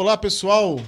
[0.00, 0.80] Olá, pessoal.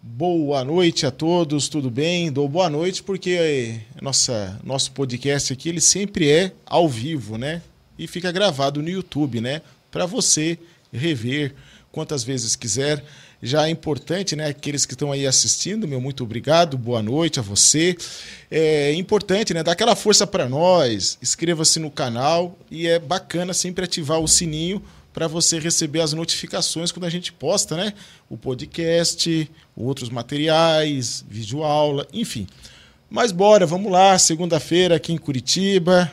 [0.00, 2.30] Boa noite a todos, tudo bem?
[2.30, 7.60] Dou boa noite porque nossa, nosso podcast aqui ele sempre é ao vivo, né?
[7.98, 9.60] E fica gravado no YouTube, né?
[9.90, 10.56] Para você
[10.92, 11.52] rever
[11.90, 13.04] quantas vezes quiser.
[13.42, 14.46] Já é importante, né?
[14.46, 17.96] Aqueles que estão aí assistindo, meu muito obrigado, boa noite a você.
[18.48, 19.64] É importante, né?
[19.64, 21.18] Dar aquela força para nós.
[21.20, 24.80] Inscreva-se no canal e é bacana sempre ativar o sininho
[25.18, 27.92] para você receber as notificações quando a gente posta, né?
[28.30, 32.46] O podcast, outros materiais, vídeo aula, enfim.
[33.10, 36.08] Mas bora, vamos lá, segunda-feira aqui em Curitiba,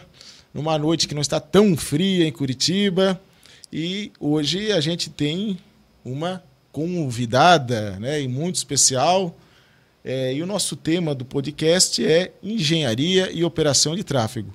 [0.51, 3.21] numa noite que não está tão fria em Curitiba.
[3.71, 5.59] E hoje a gente tem
[6.03, 9.37] uma convidada, né, e muito especial.
[10.03, 14.51] É, e o nosso tema do podcast é engenharia e operação de tráfego.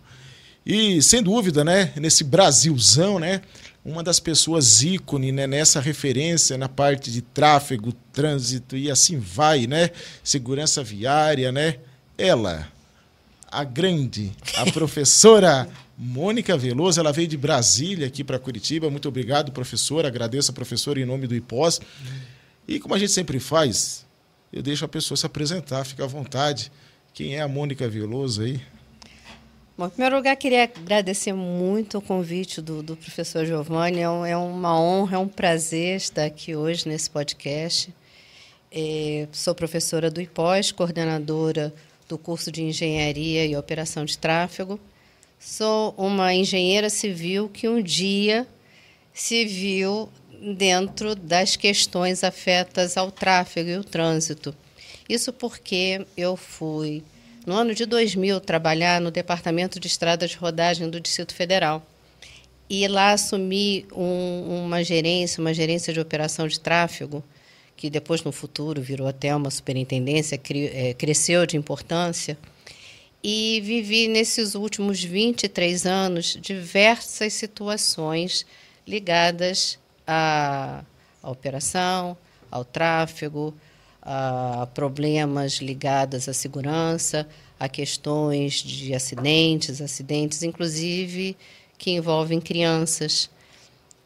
[0.66, 3.42] E sem dúvida, né, nesse Brasilzão, né,
[3.84, 9.66] uma das pessoas ícone né, nessa referência na parte de tráfego, trânsito e assim vai,
[9.66, 9.90] né,
[10.22, 11.78] segurança viária, né,
[12.18, 12.68] ela,
[13.50, 18.88] a grande, a professora Mônica Veloso, ela veio de Brasília aqui para Curitiba.
[18.88, 20.08] Muito obrigado, professora.
[20.08, 21.80] Agradeço a professora em nome do IPOS.
[22.66, 24.06] E como a gente sempre faz,
[24.50, 26.72] eu deixo a pessoa se apresentar, fica à vontade.
[27.12, 28.60] Quem é a Mônica Veloso aí?
[29.76, 34.00] Bom, em primeiro lugar, queria agradecer muito o convite do, do professor Giovanni.
[34.00, 37.92] É, um, é, uma honra, é um prazer estar aqui hoje nesse podcast.
[38.70, 41.72] É, sou professora do IPOS, coordenadora
[42.08, 44.78] do curso de Engenharia e Operação de Tráfego.
[45.38, 48.46] Sou uma engenheira civil que um dia
[49.14, 50.08] se viu
[50.56, 54.54] dentro das questões afetas ao tráfego e o trânsito.
[55.08, 57.02] Isso porque eu fui,
[57.46, 61.84] no ano de 2000, trabalhar no Departamento de Estradas de Rodagem do Distrito Federal.
[62.68, 67.24] E lá assumi um, uma gerência, uma gerência de operação de tráfego,
[67.76, 72.38] que depois, no futuro, virou até uma superintendência, cre, é, cresceu de importância
[73.22, 78.46] e vivi nesses últimos 23 anos diversas situações
[78.86, 80.82] ligadas à,
[81.22, 82.16] à operação,
[82.50, 83.54] ao tráfego,
[84.02, 87.26] a problemas ligados à segurança,
[87.58, 91.36] a questões de acidentes, acidentes inclusive
[91.76, 93.30] que envolvem crianças.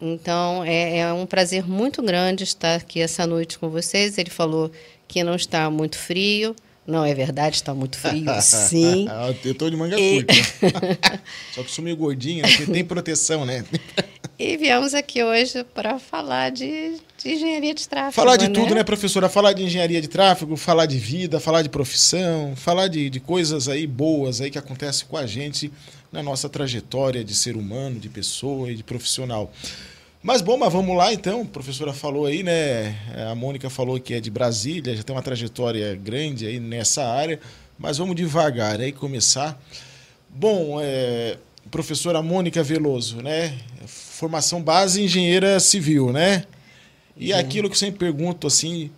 [0.00, 4.18] Então é, é um prazer muito grande estar aqui essa noite com vocês.
[4.18, 4.70] Ele falou
[5.06, 6.54] que não está muito frio,
[6.86, 9.06] não, é verdade, está muito frio, sim.
[9.42, 10.22] eu estou de manga e...
[10.22, 10.34] curta.
[11.54, 12.48] Só que sou meio gordinho, né?
[12.48, 13.64] porque tem proteção, né?
[14.38, 18.12] e viemos aqui hoje para falar de, de, engenharia de tráfego.
[18.12, 18.54] Falar de né?
[18.54, 19.28] tudo, né, professora?
[19.28, 23.68] Falar de engenharia de tráfego, falar de vida, falar de profissão, falar de, de coisas
[23.68, 25.72] aí boas aí que acontecem com a gente
[26.12, 29.50] na nossa trajetória de ser humano, de pessoa e de profissional.
[30.22, 31.42] Mas bom, mas vamos lá então.
[31.42, 32.96] A professora falou aí, né?
[33.30, 37.40] A Mônica falou que é de Brasília, já tem uma trajetória grande aí nessa área,
[37.78, 39.60] mas vamos devagar aí começar.
[40.30, 41.36] Bom, é,
[41.70, 43.58] professora Mônica Veloso, né?
[43.86, 46.44] Formação base engenheira civil, né?
[47.16, 47.32] E Sim.
[47.34, 48.90] aquilo que eu sempre pergunto assim,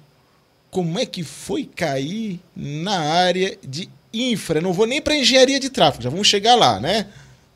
[0.71, 4.61] como é que foi cair na área de infra?
[4.61, 7.07] Não vou nem para engenharia de tráfego, já vamos chegar lá, né?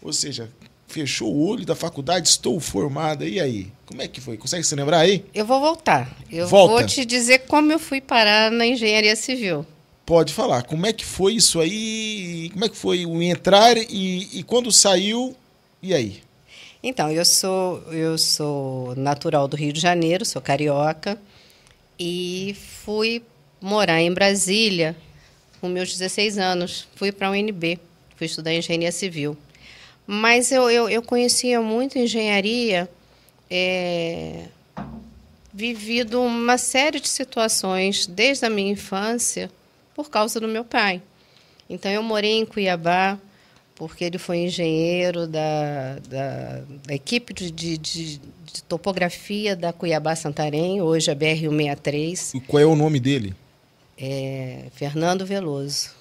[0.03, 0.50] Ou seja,
[0.87, 3.69] fechou o olho da faculdade, estou formada, e aí?
[3.87, 4.37] Como é que foi?
[4.37, 5.25] Consegue se lembrar aí?
[5.34, 6.16] Eu vou voltar.
[6.31, 6.75] Eu Volta.
[6.75, 9.65] vou te dizer como eu fui parar na engenharia civil.
[10.04, 10.65] Pode falar.
[10.65, 12.50] Como é que foi isso aí?
[12.53, 15.37] Como é que foi o entrar e, e quando saiu,
[15.82, 16.22] e aí?
[16.82, 21.20] Então, eu sou, eu sou natural do Rio de Janeiro, sou carioca,
[21.98, 23.22] e fui
[23.60, 24.96] morar em Brasília
[25.60, 26.88] com meus 16 anos.
[26.96, 27.78] Fui para a UNB,
[28.16, 29.36] fui estudar engenharia civil.
[30.06, 32.88] Mas eu, eu, eu conhecia muito engenharia,
[33.50, 34.47] é,
[35.52, 39.50] vivido uma série de situações desde a minha infância
[39.94, 41.02] por causa do meu pai.
[41.68, 43.18] Então, eu morei em Cuiabá,
[43.80, 48.20] porque ele foi engenheiro da, da, da equipe de, de, de,
[48.68, 52.34] topografia da Cuiabá Santarém, hoje a BR-163.
[52.34, 53.34] E qual é o nome dele?
[53.97, 55.92] É Fernando Veloso.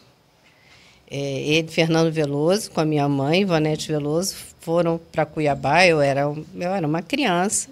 [1.09, 5.87] É, ele, Fernando Veloso, com a minha mãe, Vanete Veloso, foram para Cuiabá.
[5.87, 7.69] Eu era, eu era uma criança,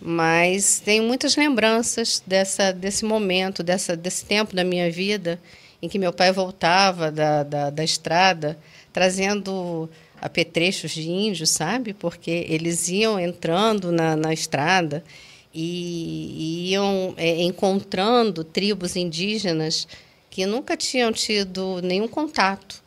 [0.00, 5.40] mas tenho muitas lembranças dessa, desse momento, dessa, desse tempo da minha vida
[5.82, 8.56] em que meu pai voltava da, da, da estrada
[8.94, 9.90] trazendo
[10.22, 11.92] apetrechos de índios, sabe?
[11.92, 15.04] Porque eles iam entrando na, na estrada
[15.52, 19.88] e, iam é, encontrando tribos indígenas
[20.30, 22.82] que nunca tinham tido nenhum contato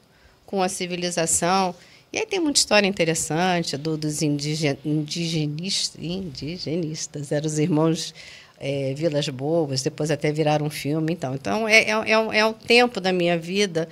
[0.46, 1.76] com a civilização.
[2.12, 8.16] E aí tem muita história interessante do, dos indigen, indigenistas, indigenistas, eram os irmãos
[8.60, 11.12] é, Vilas Boas, depois até viraram um filme.
[11.12, 13.90] Então, então é, é, é, é um tempo da minha vida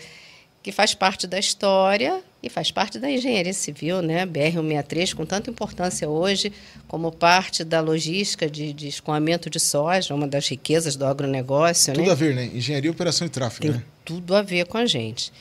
[0.65, 4.25] que faz parte da história e faz parte da engenharia civil, né?
[4.25, 6.51] BR-163, com tanta importância hoje
[6.87, 11.93] como parte da logística de, de escoamento de soja, uma das riquezas do agronegócio.
[11.93, 12.11] Tudo né?
[12.11, 12.49] a ver, né?
[12.51, 13.83] Engenharia, operação e tráfego, Tem né?
[14.03, 15.31] tudo a ver com a gente.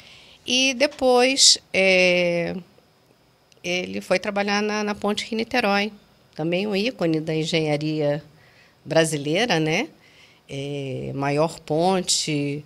[0.46, 2.54] E depois é,
[3.62, 5.90] ele foi trabalhar na, na Ponte Rio-Niterói,
[6.34, 8.22] também um ícone da engenharia
[8.84, 9.88] brasileira, né?
[10.46, 12.62] É, maior ponte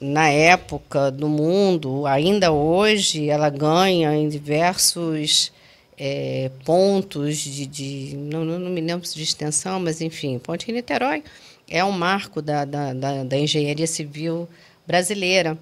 [0.00, 5.52] na época do mundo, ainda hoje ela ganha em diversos
[5.98, 11.22] é, pontos de, de não, não, me lembro de extensão, mas enfim, Ponte Rio Niterói
[11.68, 14.48] é um marco da, da, da, da engenharia civil
[14.86, 15.58] brasileira.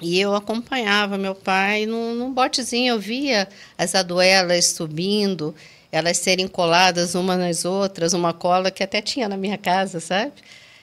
[0.00, 3.46] E eu acompanhava meu pai num, num botezinho, eu via
[3.76, 5.54] as aduelas subindo,
[5.92, 10.32] elas serem coladas uma nas outras, uma cola que até tinha na minha casa, sabe?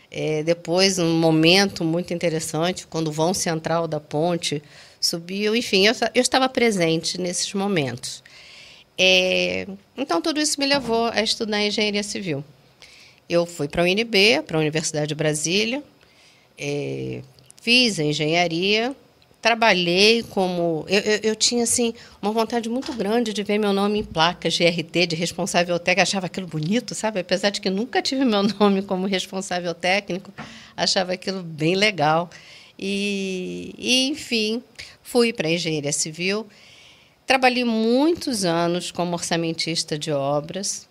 [0.09, 4.63] É, depois, um momento muito interessante, quando o vão central da ponte
[4.99, 8.23] subiu, enfim, eu, eu estava presente nesses momentos.
[8.97, 12.43] É, então, tudo isso me levou a estudar engenharia civil.
[13.29, 15.83] Eu fui para a UNB, para a Universidade de Brasília,
[16.57, 17.21] é,
[17.61, 18.95] fiz a engenharia,
[19.47, 20.85] trabalhei como.
[20.89, 24.53] Eu, eu, eu, tinha assim, uma vontade muito grande de ver meu nome em placas
[24.55, 26.01] de RT, de responsável técnico.
[26.01, 27.21] Achava aquilo bonito, sabe?
[27.21, 30.33] Apesar de que nunca tive meu nome como responsável técnico,
[30.75, 32.29] achava aquilo bem legal.
[32.77, 34.61] E, e enfim,
[35.01, 36.45] fui para a engenharia civil.
[37.25, 40.89] Trabalhei muitos anos como orçamentista de obras.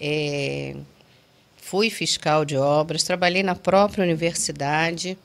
[0.00, 0.76] É,
[1.56, 5.18] fui fiscal de obras, trabalhei na própria universidade.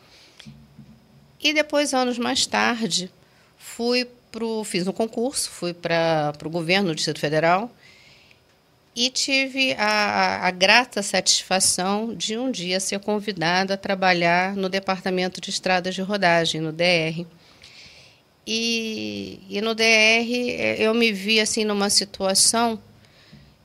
[1.41, 3.11] E depois, anos mais tarde,
[3.57, 7.71] fui pro, fiz um concurso, fui para o governo do Distrito Federal
[8.95, 15.39] e tive a, a, grata satisfação de um dia ser convidada a trabalhar no Departamento
[15.39, 17.25] de Estradas de Rodagem, no DR.
[18.45, 22.81] E, e no DR é, eu me vi assim numa situação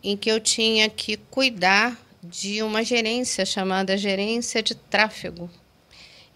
[0.03, 5.51] em que eu tinha que cuidar de uma gerência chamada gerência de tráfego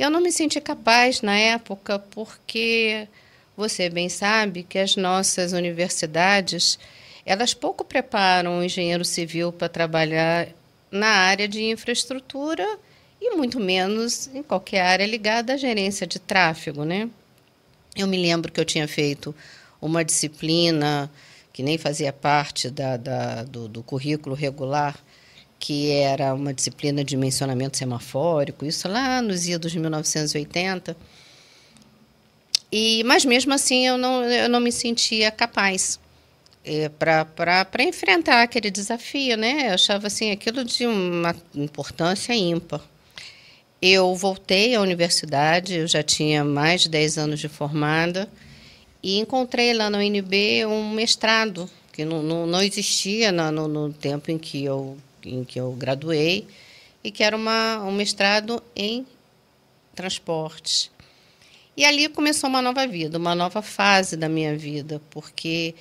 [0.00, 3.06] eu não me senti capaz na época, porque
[3.55, 6.79] você bem sabe que as nossas universidades
[7.26, 10.49] elas pouco preparam o engenheiro civil para trabalhar
[10.91, 12.67] na área de infraestrutura
[13.20, 17.11] e muito menos em qualquer área ligada à gerência de tráfego, né?
[17.94, 19.35] Eu me lembro que eu tinha feito
[19.82, 21.11] uma disciplina
[21.53, 24.96] que nem fazia parte da, da do, do currículo regular,
[25.61, 30.97] que era uma disciplina de mencionamento semafórico, isso lá nos idos de 1980.
[32.73, 36.01] E, mas mesmo assim eu não, eu não me sentia capaz
[36.65, 39.69] é, para enfrentar aquele desafio, né?
[39.69, 42.81] Eu achava assim aquilo de uma importância ímpar.
[43.83, 48.29] Eu voltei à universidade, eu já tinha mais de 10 anos de formada,
[49.03, 54.31] e encontrei lá na UNB um mestrado, que não, não, não existia no, no tempo
[54.31, 56.46] em que eu em que eu graduei
[57.02, 59.06] e que era uma, um mestrado em
[59.94, 60.90] transportes.
[61.76, 65.75] E ali começou uma nova vida, uma nova fase da minha vida, porque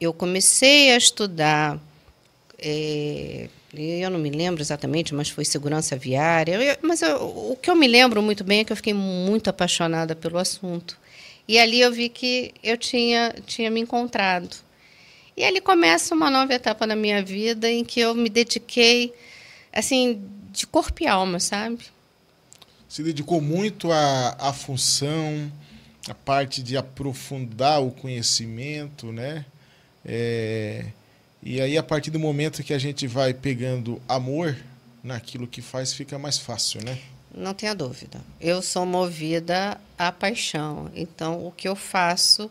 [0.00, 1.78] eu comecei a estudar,
[2.58, 6.54] é, eu não me lembro exatamente, mas foi segurança viária.
[6.54, 9.50] Eu, mas eu, o que eu me lembro muito bem é que eu fiquei muito
[9.50, 10.98] apaixonada pelo assunto.
[11.46, 14.56] E ali eu vi que eu tinha, tinha me encontrado.
[15.36, 19.14] E ali começa uma nova etapa na minha vida em que eu me dediquei,
[19.72, 21.84] assim, de corpo e alma, sabe?
[22.88, 25.50] Se dedicou muito à, à função,
[26.08, 29.46] à parte de aprofundar o conhecimento, né?
[30.04, 30.84] É,
[31.42, 34.56] e aí, a partir do momento que a gente vai pegando amor
[35.02, 36.98] naquilo que faz, fica mais fácil, né?
[37.34, 38.20] Não tenha dúvida.
[38.38, 40.90] Eu sou movida à paixão.
[40.94, 42.50] Então, o que eu faço,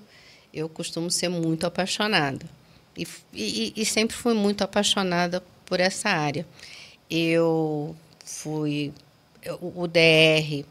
[0.52, 2.46] eu costumo ser muito apaixonada.
[3.34, 6.46] E, e, sempre fui muito apaixonada por essa área.
[7.10, 8.94] Eu fui.
[9.60, 10.64] O DR,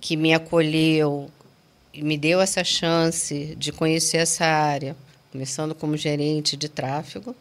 [0.00, 1.30] que me acolheu
[1.94, 4.96] e me deu essa chance de conhecer essa área,
[5.30, 7.36] começando como gerente de tráfego.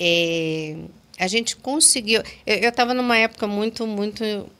[0.00, 0.84] E
[1.18, 2.22] a gente conseguiu.
[2.46, 4.50] Eu estava numa época muito, muito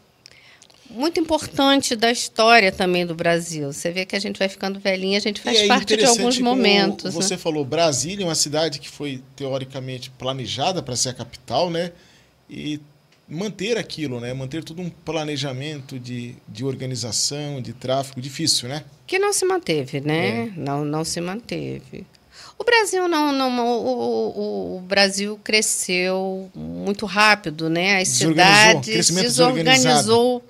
[0.94, 3.72] muito importante da história também do Brasil.
[3.72, 6.38] Você vê que a gente vai ficando velhinha, a gente faz é parte de alguns
[6.38, 7.14] momentos.
[7.14, 7.38] Você né?
[7.38, 11.92] falou, Brasília é uma cidade que foi teoricamente planejada para ser a capital, né?
[12.48, 12.80] E
[13.28, 14.32] manter aquilo, né?
[14.34, 18.84] Manter todo um planejamento de, de organização, de tráfego, difícil, né?
[19.06, 20.46] Que não se manteve, né?
[20.46, 20.52] É.
[20.56, 22.06] Não, não se manteve.
[22.58, 28.00] O Brasil não, não o, o, o, Brasil cresceu muito rápido, né?
[28.00, 30.44] As cidades se desorganizou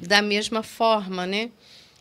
[0.00, 1.50] da mesma forma, né?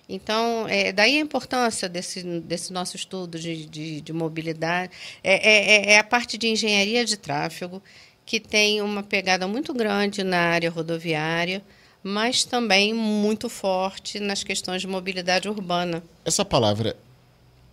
[0.08, 4.92] Então, é, daí a importância desse, desse nosso estudo de, de, de mobilidade.
[5.24, 7.82] É, é, é, é, a parte de engenharia de tráfego,
[8.26, 11.62] que tem uma pegada muito grande na área rodoviária,
[12.02, 16.04] mas também muito forte nas questões de mobilidade urbana.
[16.26, 16.96] Essa palavra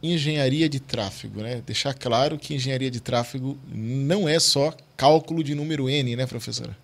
[0.03, 1.63] engenharia de tráfego, né?
[1.67, 6.77] Deixar claro que engenharia de tráfego não é só cálculo de número N, né, professora?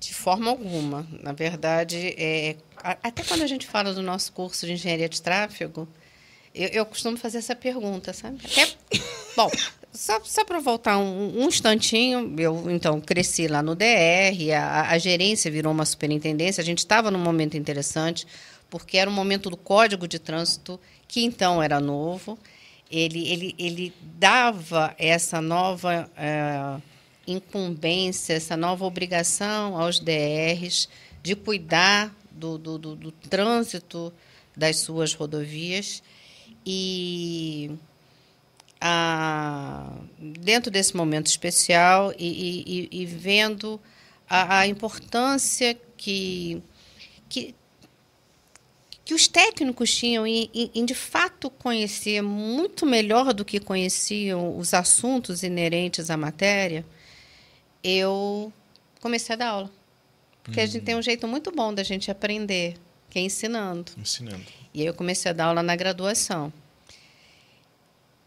[0.00, 1.06] De forma alguma.
[1.22, 5.88] Na verdade, é, até quando a gente fala do nosso curso de engenharia de tráfego,
[6.54, 8.38] eu, eu costumo fazer essa pergunta, sabe?
[8.44, 8.66] Até,
[9.36, 9.50] bom,
[9.92, 14.98] só, só para voltar um, um, instantinho, eu então cresci lá no DR, a, a
[14.98, 18.26] gerência virou uma superintendência, a gente estava num momento interessante,
[18.68, 22.38] porque era um momento do Código de Trânsito, que então era novo,
[22.90, 26.10] ele, ele, ele dava essa nova.
[26.16, 26.80] É,
[27.26, 30.88] incumbência, essa nova obrigação aos DRs
[31.22, 34.12] de cuidar do, do, do, do trânsito
[34.56, 36.02] das suas rodovias
[36.64, 37.70] e
[38.80, 43.80] a, dentro desse momento especial e, e, e vendo
[44.28, 46.62] a, a, importância que,
[47.28, 47.54] que,
[49.06, 54.58] que os técnicos tinham em, em, em, de fato conhecer muito melhor do que conheciam
[54.58, 56.84] os assuntos inerentes à matéria,
[57.84, 58.52] eu
[59.00, 59.70] comecei a dar aula.
[60.42, 62.76] Porque a gente tem um jeito muito bom da gente aprender,
[63.08, 63.92] que é ensinando.
[63.96, 64.44] Ensinando.
[64.74, 66.52] E aí eu comecei a dar aula na graduação.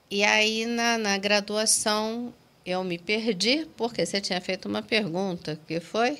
[0.10, 2.34] E aí, na, na graduação,
[2.66, 6.20] eu me perdi, porque você tinha feito uma pergunta, que foi?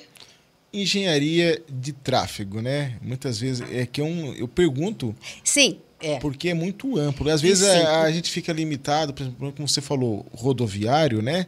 [0.72, 2.96] Engenharia de tráfego, né?
[3.02, 5.14] Muitas vezes é que é um, eu pergunto.
[5.42, 6.18] Sim, é.
[6.18, 7.28] Porque é muito amplo.
[7.28, 11.46] Às vezes a, a, gente fica limitado, por exemplo, como você falou, rodoviário, né?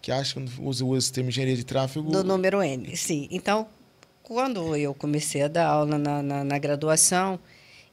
[0.00, 2.10] que acha quando usa esse termo engenharia de tráfego.
[2.10, 3.28] Do número N, sim.
[3.30, 3.66] Então,
[4.22, 7.38] quando eu comecei a dar aula na, na, na graduação,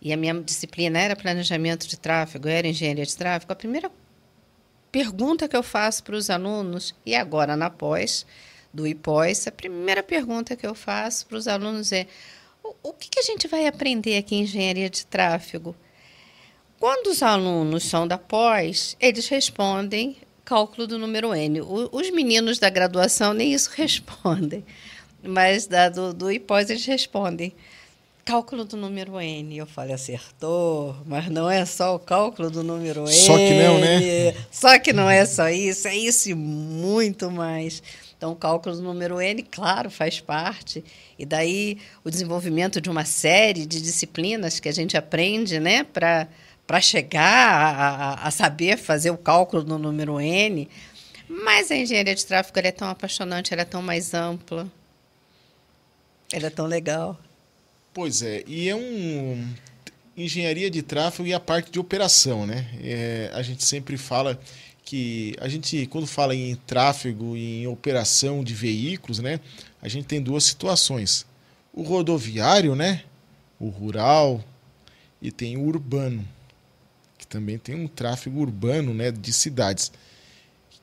[0.01, 3.91] e a minha disciplina era planejamento de tráfego, era engenharia de tráfego, a primeira
[4.91, 8.25] pergunta que eu faço para os alunos, e agora na pós,
[8.75, 12.05] do IPós, a primeira pergunta que eu faço para os alunos é:
[12.62, 15.75] o, o que, que a gente vai aprender aqui em engenharia de tráfego?
[16.77, 21.62] Quando os alunos são da pós, eles respondem cálculo do número N.
[21.62, 24.63] O, os meninos da graduação nem isso respondem,
[25.24, 27.53] mas da, do, do IPOS eles respondem.
[28.24, 29.55] Cálculo do número N.
[29.55, 33.12] Eu falei, acertou, mas não é só o cálculo do número N.
[33.12, 34.36] Só que não, né?
[34.51, 37.84] Só que não é só isso, é isso e muito mais.
[38.18, 40.84] Então, o cálculo do número N, claro, faz parte.
[41.20, 46.82] E daí o desenvolvimento de uma série de disciplinas que a gente aprende, né, para
[46.82, 50.68] chegar a, a, saber fazer o cálculo do número N.
[51.28, 54.72] Mas a engenharia de tráfego é tão apaixonante, ela é tão mais ampla.
[56.32, 57.20] Ela é tão legal.
[57.94, 59.54] Pois é, e é um
[60.18, 62.68] engenharia de tráfego e a parte de operação, né?
[62.82, 64.40] É, a gente sempre fala
[64.86, 69.39] que a gente quando fala em tráfego e em operação de veículos, né?
[69.82, 71.25] A gente tem duas situações:
[71.74, 73.04] o rodoviário, né?
[73.60, 74.44] O rural
[75.22, 76.25] e tem o urbano
[77.25, 79.92] que também tem um tráfego urbano né, de cidades.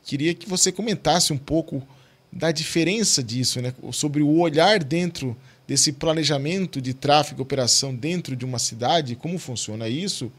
[0.04, 1.86] Queria que você comentasse um pouco
[2.32, 8.34] da diferença disso, né, sobre o olhar dentro desse planejamento de tráfego e operação dentro
[8.34, 10.32] de uma cidade, como funciona isso,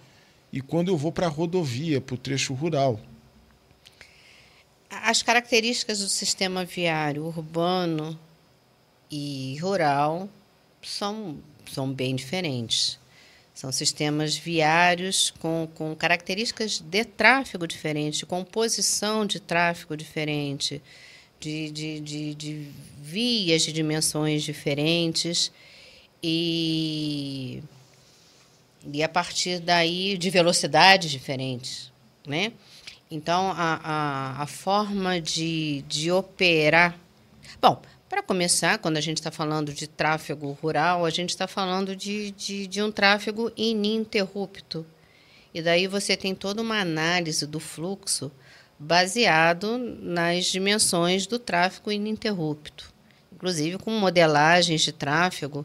[0.51, 2.99] e quando eu vou para a rodovia, para o trecho rural.
[5.01, 8.19] As características do sistema viário urbano
[9.09, 10.29] e rural
[10.81, 11.39] são,
[11.71, 12.99] são bem diferentes.
[13.53, 20.81] São sistemas viários com, com características de tráfego diferentes, de composição de tráfego diferente,
[21.39, 22.67] de, de, de, de
[22.99, 25.51] vias de dimensões diferentes
[26.21, 27.61] e,
[28.91, 31.91] e a partir daí de velocidades diferentes.
[32.25, 32.53] Né?
[33.13, 36.97] Então, a, a, a forma de, de operar.
[37.61, 37.79] Bom,
[38.09, 42.31] para começar, quando a gente está falando de tráfego rural, a gente está falando de,
[42.31, 44.83] de, de um tráfego ininterrupto.
[45.53, 48.31] E daí você tem toda uma análise do fluxo
[48.79, 52.91] baseado nas dimensões do tráfego ininterrupto,
[53.31, 55.63] inclusive com modelagens de tráfego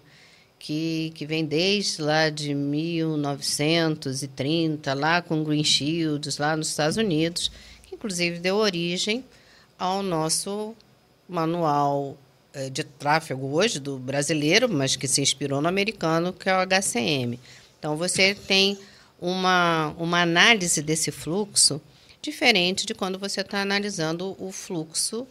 [0.58, 7.52] que, que vem desde lá de 1930, lá com Green Shields, lá nos Estados Unidos,
[7.84, 9.22] que inclusive deu origem
[9.78, 10.74] ao nosso
[11.28, 12.16] manual
[12.52, 16.66] eh, de tráfego hoje do brasileiro, mas que se inspirou no americano, que é o
[16.66, 17.38] HCM.
[17.78, 18.76] Então, você tem
[19.20, 21.80] uma, uma análise desse fluxo
[22.20, 25.26] diferente de quando você está analisando o fluxo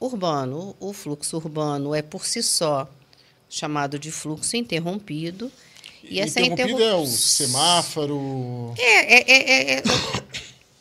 [0.00, 0.74] urbano.
[0.80, 2.88] O fluxo urbano é por si só
[3.54, 5.50] chamado de fluxo interrompido.
[6.02, 7.00] E essa interrompido interromp...
[7.00, 8.74] é o semáforo.
[8.76, 9.82] É, é, é, é,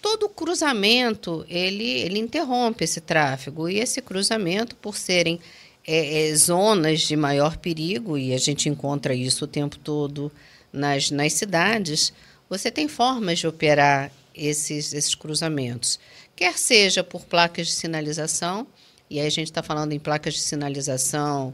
[0.01, 5.39] todo cruzamento ele, ele interrompe esse tráfego e esse cruzamento por serem
[5.85, 10.31] é, é, zonas de maior perigo e a gente encontra isso o tempo todo
[10.71, 12.11] nas, nas cidades
[12.49, 15.99] você tem formas de operar esses, esses cruzamentos,
[16.35, 18.67] quer seja por placas de sinalização,
[19.09, 21.53] e aí a gente está falando em placas de sinalização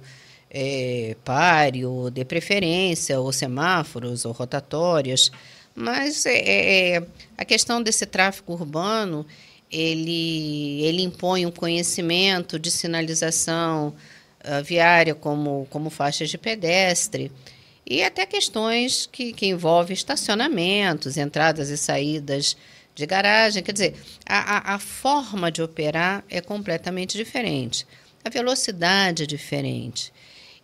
[0.49, 5.31] é, páreo, de preferência, ou semáforos, ou rotatórias,
[5.75, 7.03] mas é, é, é,
[7.37, 9.25] a questão desse tráfego urbano,
[9.71, 13.95] ele, ele impõe um conhecimento de sinalização
[14.43, 17.31] uh, viária, como, como faixas de pedestre,
[17.85, 22.57] e até questões que, que envolvem estacionamentos, entradas e saídas
[22.93, 23.63] de garagem.
[23.63, 27.87] Quer dizer, a, a, a forma de operar é completamente diferente.
[28.23, 30.11] A velocidade é diferente.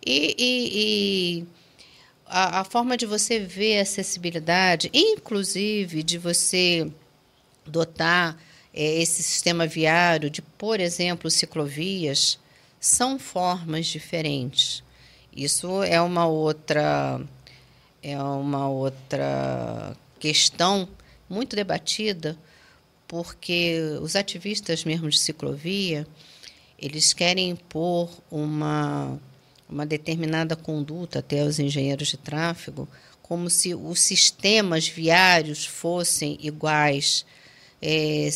[0.06, 1.46] E, e, e
[2.24, 6.88] a, a, forma de você ver a acessibilidade, inclusive de você
[7.66, 8.40] dotar
[8.72, 12.38] é, esse sistema viário de, por exemplo, ciclovias,
[12.78, 14.84] são formas diferentes.
[15.34, 17.20] Isso é uma outra
[18.00, 20.88] é uma outra questão
[21.28, 22.38] muito debatida,
[23.08, 26.06] porque os ativistas mesmo de ciclovia,
[26.78, 29.18] eles querem impor uma
[29.68, 32.88] uma determinada conduta até os engenheiros de tráfego,
[33.22, 37.26] como se os sistemas viários fossem iguais,
[37.82, 38.28] é,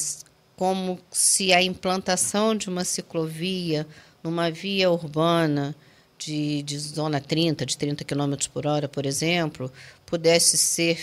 [0.56, 3.86] como se a implantação de uma ciclovia
[4.22, 5.74] numa via urbana
[6.18, 9.72] de, de zona 30, de 30 km por hora, por exemplo,
[10.04, 10.98] pudesse ser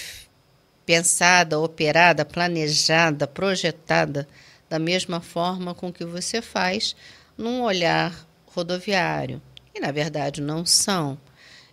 [0.86, 4.27] pensada, operada, planejada, projetada
[4.69, 6.96] da mesma forma com que você faz
[7.38, 9.41] num olhar rodoviário.
[9.77, 11.17] E, na verdade, não são.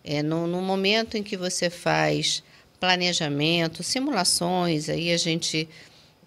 [0.04, 2.42] É, no, no momento em que você faz
[2.78, 5.66] planejamento, simulações, aí a gente.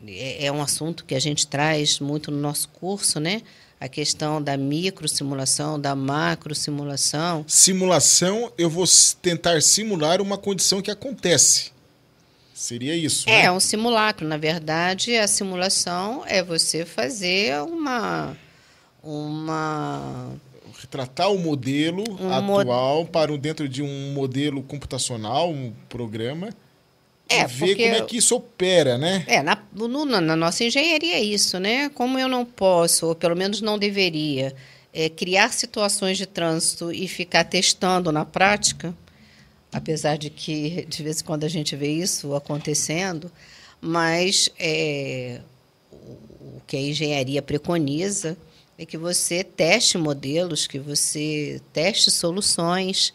[0.07, 3.41] É, é um assunto que a gente traz muito no nosso curso, né?
[3.79, 7.45] a questão da microsimulação, da macrosimulação.
[7.47, 8.85] Simulação, eu vou
[9.21, 11.71] tentar simular uma condição que acontece.
[12.55, 13.29] Seria isso.
[13.29, 13.51] É, né?
[13.51, 14.27] um simulacro.
[14.27, 18.35] Na verdade, a simulação é você fazer uma.
[19.03, 20.31] uma
[20.79, 23.11] retratar o modelo um atual mod...
[23.11, 26.49] para dentro de um modelo computacional, um programa
[27.29, 29.23] é, ver porque, como é que isso opera, né?
[29.27, 31.89] É, na, no, na nossa engenharia é isso, né?
[31.89, 34.55] Como eu não posso, ou pelo menos não deveria,
[34.93, 38.95] é, criar situações de trânsito e ficar testando na prática,
[39.71, 43.31] apesar de que de vez em quando a gente vê isso acontecendo,
[43.81, 45.41] mas é,
[45.91, 48.37] o que a engenharia preconiza
[48.77, 53.13] é que você teste modelos, que você teste soluções,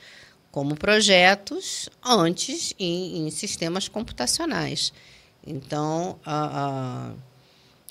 [0.51, 4.93] como projetos antes em, em sistemas computacionais.
[5.47, 7.15] Então, a,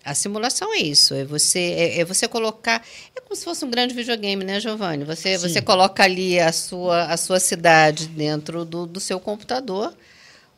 [0.05, 2.85] a, a, simulação é isso, é você, é, é, você colocar.
[3.15, 5.03] É como se fosse um grande videogame, né, Giovanni?
[5.05, 9.93] Você, você coloca ali a sua, a sua cidade dentro do, do seu computador,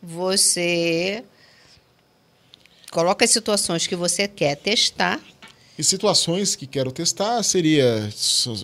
[0.02, 1.24] você
[2.92, 5.20] coloca as situações que você quer testar
[5.78, 8.08] e situações que quero testar seria,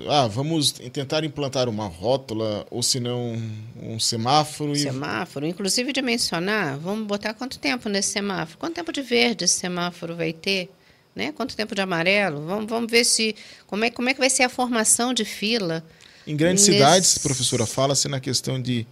[0.07, 3.35] ah, vamos tentar implantar uma rótula ou se não
[3.81, 4.75] um semáforo.
[4.75, 5.49] Semáforo, e...
[5.49, 10.33] inclusive dimensionar, vamos botar quanto tempo nesse semáforo, quanto tempo de verde esse semáforo vai
[10.33, 10.69] ter,
[11.15, 11.31] né?
[11.31, 12.45] Quanto tempo de amarelo?
[12.45, 15.83] Vamos, vamos ver se como é como é que vai ser a formação de fila.
[16.27, 16.77] Em grandes nesse...
[16.77, 18.85] cidades, professora, fala-se na questão de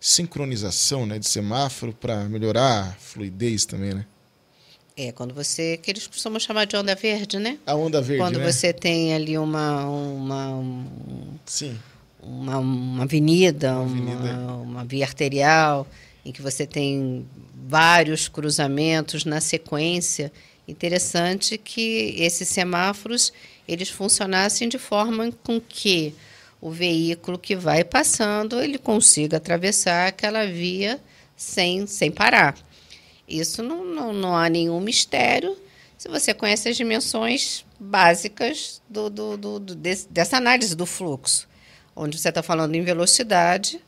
[0.00, 4.06] sincronização, né, de semáforo para melhorar a fluidez também, né?
[5.00, 5.76] É, quando você.
[5.80, 7.56] que eles costumam chamar de onda verde, né?
[7.64, 8.20] A onda verde.
[8.20, 8.52] Quando né?
[8.52, 9.88] você tem ali uma.
[9.88, 11.78] uma um, Sim.
[12.20, 14.32] Uma, uma avenida, uma, avenida.
[14.34, 15.86] Uma, uma via arterial,
[16.24, 20.32] em que você tem vários cruzamentos na sequência.
[20.66, 23.32] Interessante que esses semáforos
[23.68, 26.12] eles funcionassem de forma com que
[26.60, 30.98] o veículo que vai passando ele consiga atravessar aquela via
[31.36, 32.56] sem, sem parar.
[33.28, 35.56] Isso não, não, não há nenhum mistério
[35.98, 41.48] se você conhece as dimensões básicas do, do, do, do desse, dessa análise do fluxo,
[41.94, 43.80] onde você está falando em velocidade,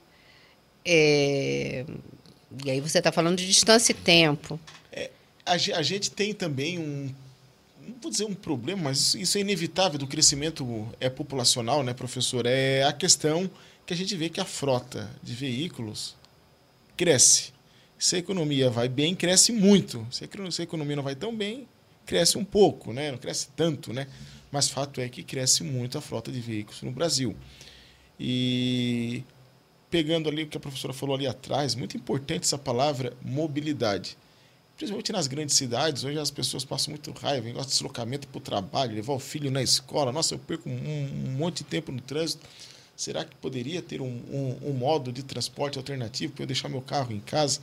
[0.84, 1.84] é,
[2.64, 4.58] e aí você está falando de distância e tempo.
[4.90, 5.08] É,
[5.46, 7.14] a, a, gente tem também um,
[7.86, 12.44] não vou dizer um problema, mas isso é inevitável do crescimento é populacional, né, professor?
[12.44, 13.48] É a questão
[13.86, 16.16] que a gente vê que a frota de veículos
[16.96, 17.52] cresce.
[18.00, 20.06] Se a economia vai bem, cresce muito.
[20.10, 21.68] Se a economia não vai tão bem,
[22.06, 23.12] cresce um pouco, né?
[23.12, 24.06] não cresce tanto, né?
[24.50, 27.36] mas fato é que cresce muito a frota de veículos no Brasil.
[28.18, 29.22] E
[29.90, 34.16] pegando ali o que a professora falou ali atrás, muito importante essa palavra mobilidade.
[34.78, 38.40] Principalmente nas grandes cidades, hoje as pessoas passam muito raiva, negócio de deslocamento para o
[38.40, 40.10] trabalho, levar o filho na escola.
[40.10, 42.48] Nossa, eu perco um, um monte de tempo no trânsito.
[42.96, 46.80] Será que poderia ter um, um, um modo de transporte alternativo para eu deixar meu
[46.80, 47.60] carro em casa?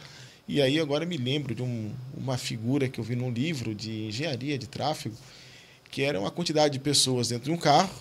[0.48, 4.06] E aí agora me lembro de um, uma figura que eu vi num livro de
[4.06, 5.16] engenharia de tráfego,
[5.92, 7.94] que era uma quantidade de pessoas dentro de um carro,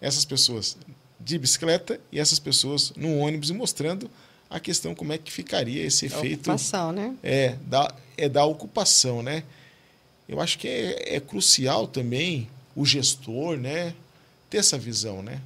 [0.00, 0.76] essas pessoas
[1.20, 4.10] de bicicleta e essas pessoas no ônibus e mostrando
[4.48, 6.50] a questão como é que ficaria esse da efeito.
[6.50, 7.14] Ocupação, né?
[7.22, 9.42] É, da, é da ocupação, né?
[10.28, 13.94] Eu acho que é, é crucial também o gestor, né,
[14.50, 15.40] ter essa visão, né?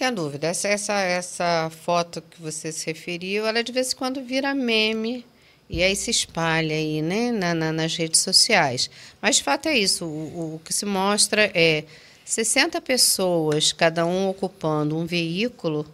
[0.00, 0.46] Tem dúvida.
[0.46, 5.26] Essa, essa, essa foto que você se referiu, ela de vez em quando vira meme
[5.68, 8.88] e aí se espalha aí, né, na, na, nas redes sociais.
[9.20, 10.06] Mas de fato é isso.
[10.06, 11.84] O, o que se mostra é
[12.24, 15.86] 60 pessoas, cada um ocupando um veículo,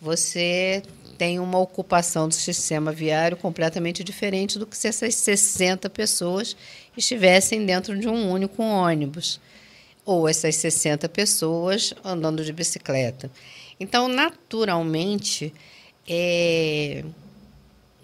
[0.00, 0.80] você
[1.18, 6.56] tem uma ocupação do sistema viário completamente diferente do que se essas 60 pessoas
[6.96, 9.40] estivessem dentro de um único ônibus,
[10.10, 13.30] ou essas 60 pessoas andando de bicicleta.
[13.78, 15.54] Então, naturalmente,
[16.08, 17.04] é,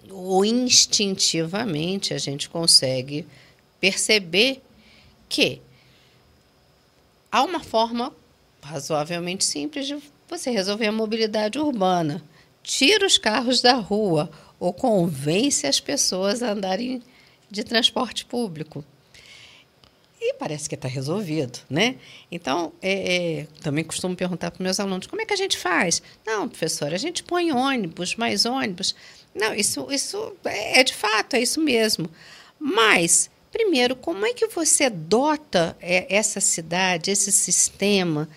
[0.09, 3.27] ou instintivamente, a gente consegue
[3.79, 4.61] perceber
[5.27, 5.61] que
[7.31, 8.13] há uma forma
[8.61, 9.97] razoavelmente simples de
[10.29, 12.23] você resolver a mobilidade urbana.
[12.63, 17.01] Tira os carros da rua ou convence as pessoas a andarem
[17.49, 18.83] de transporte público.
[20.29, 21.95] E parece que está resolvido, né?
[22.29, 26.01] Então, é, é, também costumo perguntar para meus alunos, como é que a gente faz?
[26.25, 28.93] Não, professora, a gente põe ônibus, mais ônibus.
[29.33, 32.09] Não, isso, isso é, é de fato, é isso mesmo.
[32.59, 38.27] Mas Primeiro, como é que você dota é, essa cidade, esse sistema,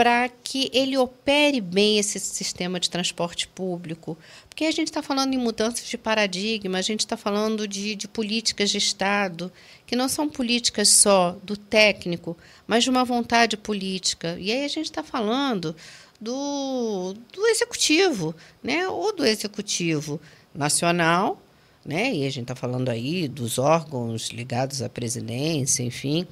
[0.00, 4.16] para que ele opere bem esse sistema de transporte público?
[4.48, 8.08] Porque a gente está falando em mudanças de paradigma, a gente está falando de, de
[8.08, 9.52] políticas de Estado,
[9.86, 12.34] que não são políticas só do técnico,
[12.66, 14.38] mas de uma vontade política.
[14.40, 15.76] E aí a gente está falando
[16.18, 18.88] do, do executivo, né?
[18.88, 20.18] ou do executivo
[20.54, 21.38] nacional,
[21.84, 22.10] né?
[22.10, 26.26] E a gente está falando aí dos órgãos ligados à presidência, enfim,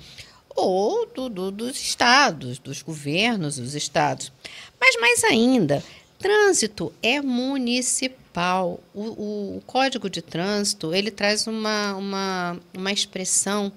[0.58, 4.32] ou do, do, dos estados, dos governos dos estados.
[4.80, 5.82] Mas mais ainda,
[6.18, 8.80] trânsito é municipal.
[8.92, 13.72] O, o, o Código de Trânsito ele traz uma, uma, uma expressão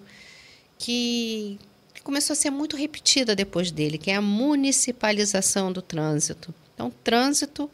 [0.77, 1.59] que
[2.03, 6.53] começou a ser muito repetida depois dele, que é a municipalização do trânsito.
[6.73, 7.69] Então, trânsito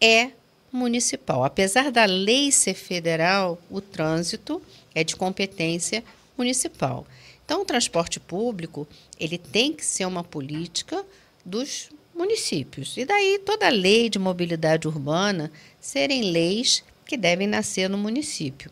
[0.00, 0.30] é
[0.72, 1.44] municipal.
[1.44, 4.62] Apesar da lei ser federal, o trânsito
[4.94, 6.02] é de competência
[6.36, 7.06] municipal.
[7.48, 8.86] Então, o transporte público
[9.18, 11.02] ele tem que ser uma política
[11.42, 12.94] dos municípios.
[12.98, 18.70] E daí toda lei de mobilidade urbana serem leis que devem nascer no município.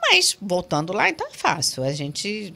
[0.00, 1.82] Mas, voltando lá, então é fácil.
[1.82, 2.54] A gente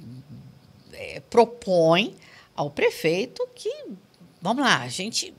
[0.92, 2.14] é, propõe
[2.54, 3.86] ao prefeito que,
[4.40, 5.34] vamos lá, a gente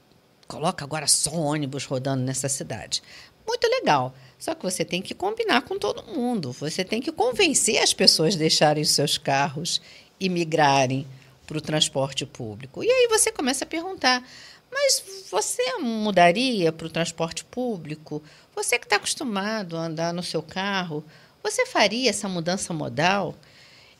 [0.46, 3.02] coloca agora só ônibus rodando nessa cidade.
[3.48, 4.14] Muito legal.
[4.42, 6.52] Só que você tem que combinar com todo mundo.
[6.54, 9.80] Você tem que convencer as pessoas a deixarem os seus carros
[10.20, 11.06] e migrarem
[11.46, 12.84] para o transporte público.
[12.84, 14.28] E aí você começa a perguntar:
[14.72, 18.24] mas você mudaria para o transporte público?
[18.56, 21.06] Você que está acostumado a andar no seu carro,
[21.44, 23.36] você faria essa mudança modal?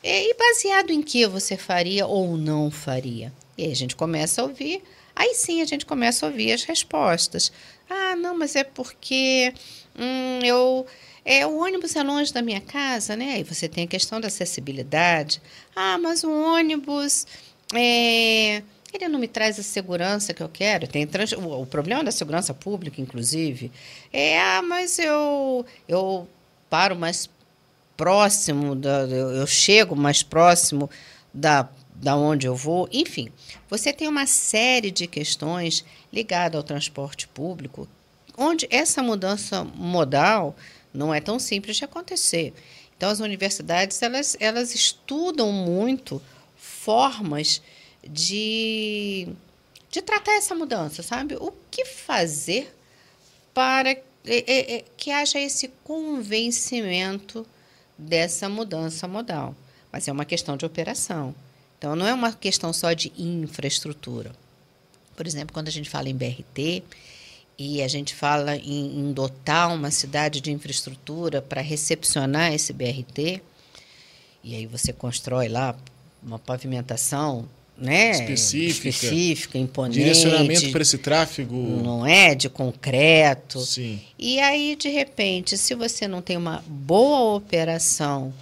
[0.02, 3.32] E baseado em que você faria ou não faria?
[3.56, 4.82] E aí a gente começa a ouvir
[5.14, 7.52] Aí sim a gente começa a ouvir as respostas.
[7.88, 9.52] Ah, não, mas é porque
[9.98, 10.86] hum, eu.
[11.24, 13.34] É, o ônibus é longe da minha casa, né?
[13.34, 15.40] Aí você tem a questão da acessibilidade.
[15.74, 17.26] Ah, mas o ônibus.
[17.74, 20.86] É, ele não me traz a segurança que eu quero.
[20.86, 23.72] Tem trans, o, problema da segurança pública, inclusive,
[24.12, 26.28] é ah, mas eu eu
[26.68, 27.30] paro mais
[27.96, 30.90] próximo, da, eu, eu chego mais próximo
[31.32, 33.28] da da onde eu vou, enfim,
[33.70, 37.86] você tem uma série de questões ligadas ao transporte público,
[38.36, 40.56] onde essa mudança modal
[40.92, 42.52] não é tão simples de acontecer.
[42.96, 46.22] Então, as universidades elas, elas estudam muito
[46.56, 47.62] formas
[48.06, 49.28] de,
[49.90, 51.34] de tratar essa mudança, sabe?
[51.36, 52.74] O que fazer
[53.52, 53.96] para
[54.96, 57.44] que haja esse convencimento
[57.98, 59.54] dessa mudança modal.
[59.90, 61.34] Mas é uma questão de operação.
[61.78, 64.32] Então, não é uma questão só de infraestrutura.
[65.16, 66.84] Por exemplo, quando a gente fala em BRT
[67.64, 73.40] e a gente fala em, em dotar uma cidade de infraestrutura para recepcionar esse BRT,
[74.42, 75.76] e aí você constrói lá
[76.20, 77.48] uma pavimentação
[77.78, 78.10] né?
[78.10, 80.00] específica, específica imponente.
[80.00, 81.56] Direcionamento para esse tráfego.
[81.56, 82.34] Não é?
[82.34, 83.60] De concreto.
[83.60, 84.00] Sim.
[84.18, 88.34] E aí, de repente, se você não tem uma boa operação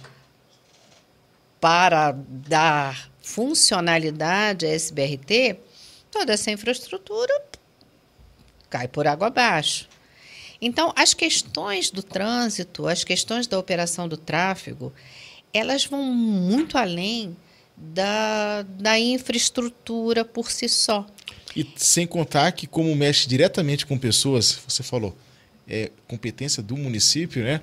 [1.59, 5.57] para dar funcionalidade a esse BRT,
[6.09, 7.51] toda essa infraestrutura
[8.71, 9.87] cai por água abaixo.
[10.59, 14.93] Então, as questões do trânsito, as questões da operação do tráfego,
[15.53, 17.35] elas vão muito além
[17.75, 21.05] da, da infraestrutura por si só.
[21.55, 25.17] E sem contar que, como mexe diretamente com pessoas, você falou,
[25.67, 27.59] é competência do município, né?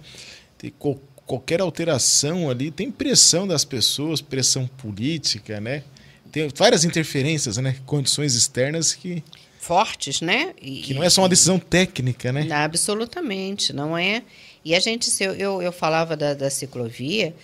[0.58, 5.84] Tem qual, qualquer alteração ali, tem pressão das pessoas, pressão política, né?
[6.30, 7.76] Tem várias interferências, né?
[7.86, 9.22] Condições externas que.
[9.58, 10.54] Fortes, né?
[10.62, 12.48] E, que não é só uma decisão técnica, né?
[12.50, 14.22] Absolutamente, não é.
[14.64, 17.34] E a gente, eu, eu, eu falava da, da ciclovia,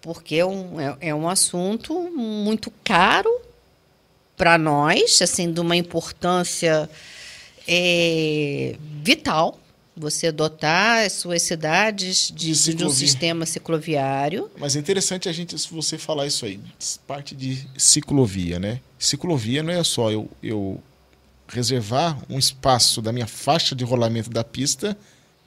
[0.00, 3.30] porque é um, é, é um assunto muito caro
[4.36, 6.88] para nós, assim, de uma importância
[7.66, 9.58] é, vital.
[9.96, 14.50] Você dotar as suas cidades de, de, de, um sistema cicloviário.
[14.58, 16.58] Mas é interessante a gente, se você falar isso aí,
[17.06, 18.80] parte de ciclovia, né?
[18.98, 20.82] Ciclovia não é só eu, eu
[21.48, 24.96] reservar um espaço da minha faixa de rolamento da pista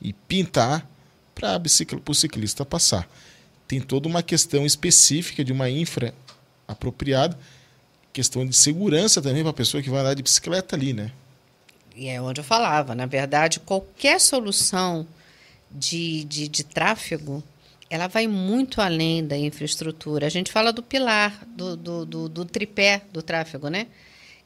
[0.02, 0.88] e pintar
[1.34, 1.62] para
[2.08, 3.08] o ciclista passar
[3.68, 6.14] tem toda uma questão específica de uma infra
[6.68, 7.38] apropriada,
[8.14, 11.12] questão de segurança também para a pessoa que vai andar de bicicleta ali, né?
[11.96, 12.96] E é onde eu falava.
[12.96, 15.06] Na verdade, qualquer solução
[15.70, 17.44] de, de, de tráfego,
[17.90, 20.28] ela vai muito além da infraestrutura.
[20.28, 23.88] A gente fala do pilar, do, do, do, do tripé do tráfego, né?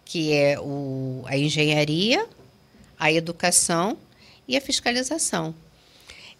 [0.06, 2.26] Que é o, a engenharia,
[3.00, 3.98] a educação
[4.48, 5.56] e a fiscalização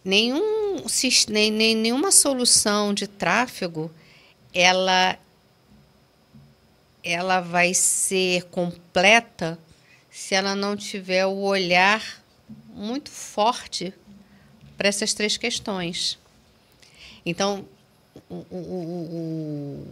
[0.04, 0.84] nenhum,
[1.30, 3.92] nem, nem, nenhuma solução de tráfego
[4.54, 5.18] ela,
[7.04, 9.58] ela vai ser completa
[10.10, 12.22] se ela não tiver o olhar
[12.74, 13.94] muito forte
[14.78, 16.20] para essas três questões.
[17.26, 17.66] Então,
[18.30, 19.88] o, o, o,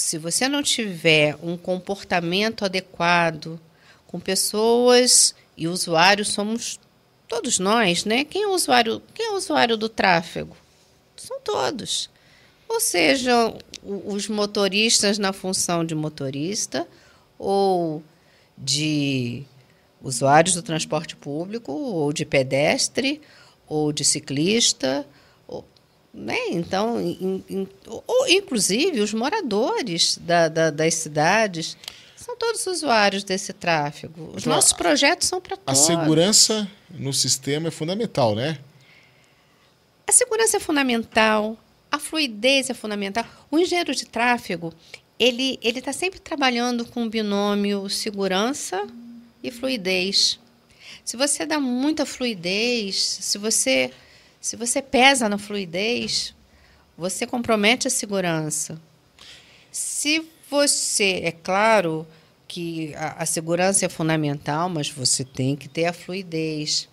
[0.00, 3.60] se você não tiver um comportamento adequado
[4.06, 6.80] com pessoas e usuários, somos
[7.28, 8.24] todos nós, né?
[8.24, 10.56] Quem é o usuário, quem é usuário do tráfego?
[11.16, 12.10] São todos.
[12.68, 16.86] Ou seja, os motoristas na função de motorista
[17.38, 18.02] ou
[18.56, 19.44] de
[20.02, 23.20] usuários do transporte público, ou de pedestre,
[23.66, 25.06] ou de ciclista,
[26.12, 26.36] né?
[26.50, 31.76] Então, in, in, ou, inclusive os moradores da, da, das cidades
[32.16, 34.32] são todos usuários desse tráfego.
[34.34, 35.80] Os então, nossos projetos são para todos.
[35.80, 38.58] A segurança no sistema é fundamental, né?
[40.06, 41.56] A segurança é fundamental,
[41.90, 43.24] a fluidez é fundamental.
[43.50, 44.72] O engenheiro de tráfego,
[45.18, 48.86] ele ele está sempre trabalhando com o binômio segurança
[49.42, 50.38] e fluidez.
[51.04, 53.92] Se você dá muita fluidez, se você
[54.40, 56.34] se você pesa na fluidez,
[56.96, 58.80] você compromete a segurança.
[59.70, 62.06] Se você, é claro
[62.48, 66.88] que a, a, segurança é fundamental, mas você tem que ter a fluidez.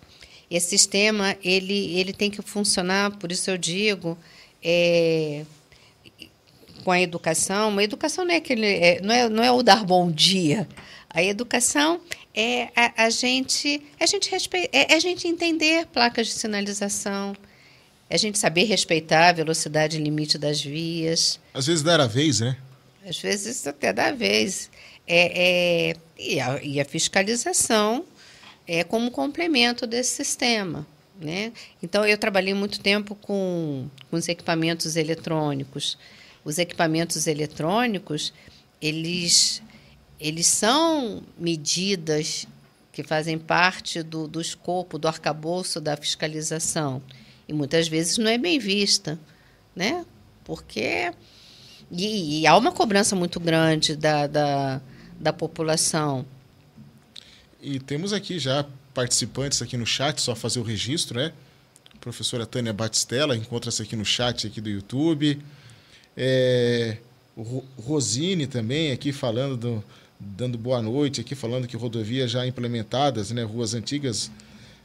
[0.50, 4.16] Esse sistema ele, ele tem que funcionar, por isso eu digo,
[4.62, 5.44] é,
[6.84, 7.76] com a educação.
[7.76, 10.68] A educação não é, aquele, é, não, é, não é o dar bom dia.
[11.10, 12.00] A educação
[12.38, 17.36] é a, a gente a gente respe, é, é a gente entender placas de sinalização,
[18.08, 21.40] é a gente saber respeitar a velocidade limite das vias.
[21.52, 22.56] Às vezes dar a vez, né?
[23.04, 24.70] Às vezes até da vez.
[25.10, 28.04] É, é, e, a, e a fiscalização
[28.66, 30.86] é como complemento desse sistema.
[31.20, 31.52] Né?
[31.82, 35.98] Então, eu trabalhei muito tempo com, com os equipamentos eletrônicos.
[36.44, 38.32] Os equipamentos eletrônicos,
[38.80, 39.60] eles,
[40.20, 42.46] eles são medidas
[42.92, 47.02] que fazem parte do, do escopo, do arcabouço da fiscalização.
[47.46, 49.18] E muitas vezes não é bem vista,
[49.74, 50.04] né?
[50.48, 51.12] porque
[51.92, 54.80] e, e há uma cobrança muito grande da, da,
[55.20, 56.24] da população.
[57.60, 61.32] E temos aqui já participantes aqui no chat, só fazer o registro, né?
[61.94, 65.38] A professora Tânia Batistella encontra-se aqui no chat aqui do YouTube.
[66.16, 66.96] É,
[67.36, 69.84] o Rosine também aqui falando, do,
[70.18, 73.42] dando boa noite, aqui falando que rodovias já implementadas, né?
[73.42, 74.30] Ruas antigas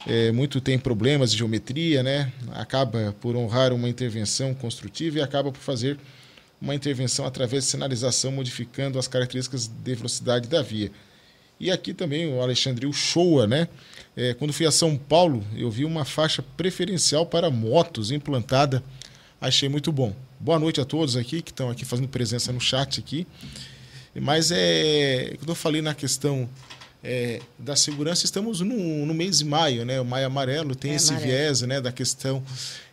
[0.05, 2.31] é, muito tem problemas de geometria, né?
[2.51, 5.97] Acaba por honrar uma intervenção construtiva e acaba por fazer
[6.61, 10.91] uma intervenção através de sinalização modificando as características de velocidade da via.
[11.59, 13.67] E aqui também o Alexandre Uchoa, né?
[14.15, 18.83] É, quando fui a São Paulo, eu vi uma faixa preferencial para motos implantada.
[19.41, 20.15] Achei muito bom.
[20.39, 23.25] boa noite a todos aqui que estão aqui fazendo presença no chat aqui.
[24.15, 26.47] Mas é, quando eu falei na questão
[27.03, 29.99] é, da segurança, estamos no, no, mês de maio, né?
[29.99, 31.31] O maio amarelo tem é esse amarelo.
[31.31, 31.81] viés, né?
[31.81, 32.43] Da questão,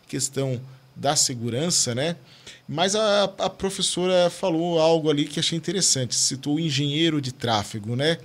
[0.07, 0.59] questão
[0.95, 2.15] da segurança, né?
[2.67, 7.95] Mas a, a professora falou algo ali que achei interessante, citou o engenheiro de tráfego,
[7.95, 8.17] né?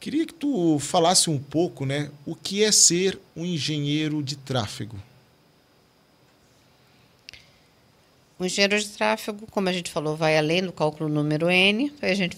[0.00, 2.10] Queria que tu falasse um pouco, né?
[2.24, 4.96] O que é ser um engenheiro de tráfego?
[8.38, 11.92] O engenheiro de tráfego, como a gente falou, vai além do cálculo número N.
[12.00, 12.36] A gente,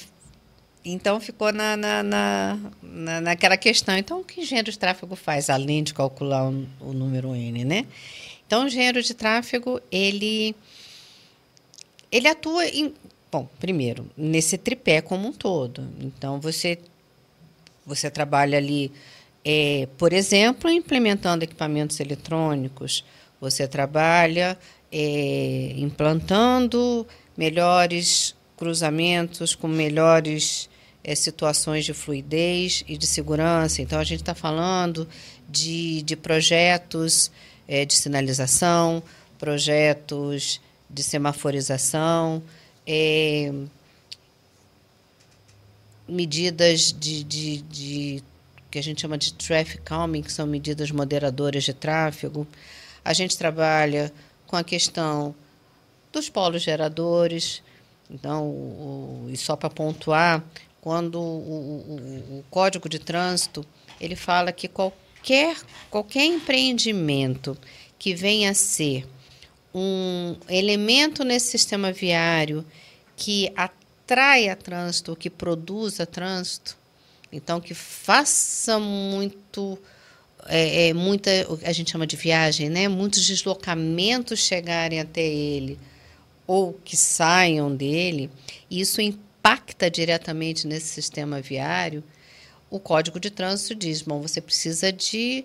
[0.85, 3.97] então, ficou na, na, na, na, naquela questão.
[3.97, 7.65] Então, o que o engenheiro de tráfego faz, além de calcular o, o número N,
[7.65, 7.87] né?
[8.47, 10.57] Então, o engenheiro de tráfego, ele,
[12.11, 12.95] ele atua em...
[13.31, 15.87] Bom, primeiro, nesse tripé como um todo.
[16.01, 16.79] Então, você,
[17.87, 18.91] você trabalha ali,
[19.45, 23.05] é, por exemplo, implementando equipamentos eletrônicos.
[23.41, 24.59] Você trabalha
[24.93, 30.69] é, implantando melhores cruzamentos, com melhores
[31.03, 33.81] é, situações de fluidez e de segurança.
[33.81, 35.09] Então, a gente está falando
[35.49, 37.31] de, de projetos
[37.67, 39.03] é, de sinalização,
[39.39, 42.43] projetos de semaforização,
[42.87, 43.53] é,
[46.09, 48.23] medidas de, de, de,
[48.71, 52.47] que a gente chama de traffic calming, que são medidas moderadoras de tráfego.
[53.05, 54.13] A gente trabalha
[54.51, 55.33] com a questão
[56.13, 57.63] dos polos geradores.
[58.11, 60.45] Então, o, e só para pontuar,
[60.81, 63.65] quando o, o, o, Código de Trânsito
[64.01, 65.57] ele fala que qualquer,
[65.89, 67.57] qualquer empreendimento
[67.97, 69.07] que venha a ser
[69.73, 72.67] um elemento nesse sistema viário
[73.15, 76.77] que atraia trânsito, que produza trânsito,
[77.31, 79.79] então que faça muito
[80.47, 81.31] é, é, muita,
[81.65, 82.89] a gente chama de viagem, né?
[82.89, 85.79] muitos deslocamentos chegarem até ele
[86.47, 88.29] ou que saiam dele,
[88.69, 92.03] isso impacta diretamente nesse sistema viário,
[92.69, 95.45] o Código de Trânsito diz, bom, você precisa de,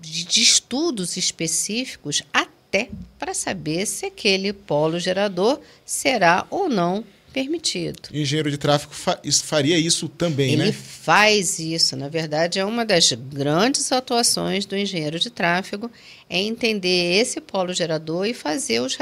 [0.00, 8.08] de, de estudos específicos até para saber se aquele polo gerador será ou não permitido.
[8.12, 10.64] Engenheiro de tráfego fa faria isso também, Ele né?
[10.64, 11.96] Ele faz isso.
[11.96, 15.90] Na verdade, é uma das grandes atuações do engenheiro de tráfego
[16.28, 18.96] é entender esse polo gerador e fazer os,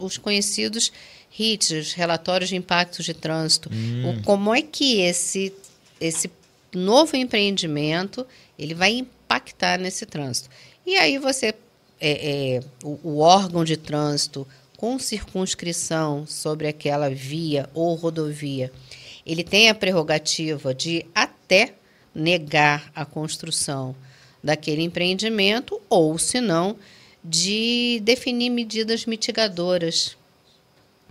[0.00, 0.92] os conhecidos
[1.30, 3.70] HITs, os relatórios de impactos de trânsito.
[3.72, 4.18] Hum.
[4.18, 5.52] O, como é que esse,
[6.00, 6.30] esse
[6.72, 8.26] novo empreendimento
[8.58, 10.50] ele vai impactar nesse trânsito.
[10.84, 11.54] E aí você,
[12.00, 14.46] é, é, o, o órgão de trânsito,
[14.78, 18.72] com circunscrição sobre aquela via ou rodovia,
[19.26, 21.74] ele tem a prerrogativa de até
[22.14, 23.94] negar a construção
[24.42, 26.76] daquele empreendimento ou, se não,
[27.24, 30.16] de definir medidas mitigadoras,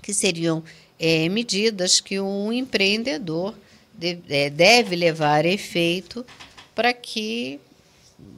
[0.01, 0.63] que seriam
[0.97, 3.53] é, medidas que um empreendedor
[3.93, 6.25] de, é, deve levar a efeito
[6.73, 7.59] para que,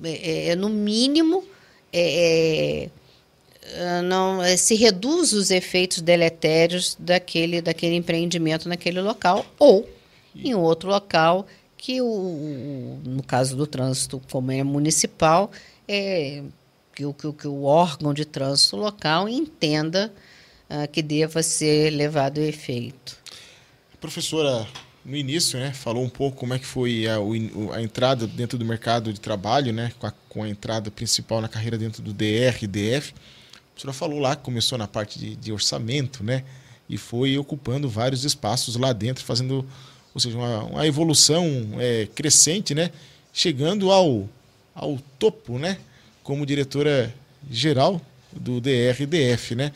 [0.04, 1.44] é, é no mínimo,
[1.94, 2.90] é, é,
[4.04, 9.88] não eh, se reduz os efeitos deletérios daquele, daquele empreendimento naquele local ou
[10.36, 15.52] em outro local que o, no caso do trânsito como é municipal
[15.88, 16.44] é
[16.94, 20.12] que o, que, que o órgão de trânsito local entenda
[20.70, 23.18] uh, que deva ser levado a efeito.
[24.02, 24.68] Professora,
[25.06, 27.16] no início, né, falou um pouco como é que foi a,
[27.74, 31.48] a entrada dentro do mercado de trabalho, né, com a, com a entrada principal na
[31.48, 33.14] carreira dentro do DR DF
[33.80, 36.44] a senhora falou lá que começou na parte de, de orçamento, né?
[36.90, 39.66] E foi ocupando vários espaços lá dentro, fazendo,
[40.14, 41.46] ou seja, uma, uma evolução
[41.80, 42.92] é, crescente, né?
[43.32, 44.28] Chegando ao,
[44.76, 45.78] ao topo, né?
[46.24, 47.14] Como diretora
[47.50, 48.02] geral
[48.34, 49.72] do DRDF, né?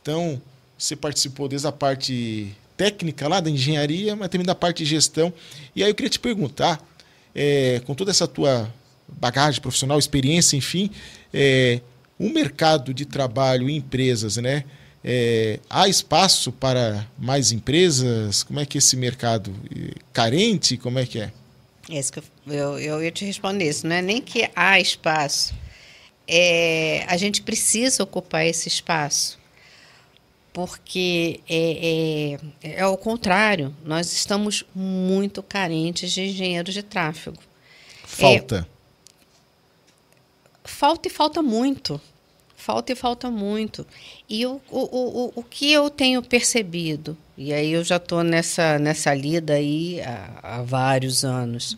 [0.00, 0.40] Então,
[0.78, 5.30] você participou desde a parte técnica lá da engenharia, mas também da parte de gestão.
[5.74, 6.82] E aí eu queria te perguntar,
[7.34, 8.72] é, com toda essa tua
[9.08, 10.90] bagagem profissional, experiência, enfim,
[11.34, 11.80] é,
[12.18, 14.64] o mercado de trabalho em empresas, né?
[15.04, 18.42] É, há espaço para mais empresas?
[18.42, 19.54] Como é que é esse mercado?
[20.12, 20.76] Carente?
[20.76, 21.32] Como é que é?
[21.88, 23.86] É isso que eu, eu, eu ia te responder isso.
[23.86, 25.54] Não é nem que há espaço.
[26.26, 29.38] É, a gente precisa ocupar esse espaço.
[30.52, 33.72] Porque é, é, é o contrário.
[33.84, 37.38] Nós estamos muito carentes de engenheiros de tráfego.
[38.04, 38.66] Falta.
[40.66, 42.00] Falta e falta muito.
[42.56, 43.86] Falta e falta muito.
[44.28, 48.78] E o, o, o, o que eu tenho percebido, e aí eu já estou nessa,
[48.78, 51.76] nessa lida aí há, há vários anos.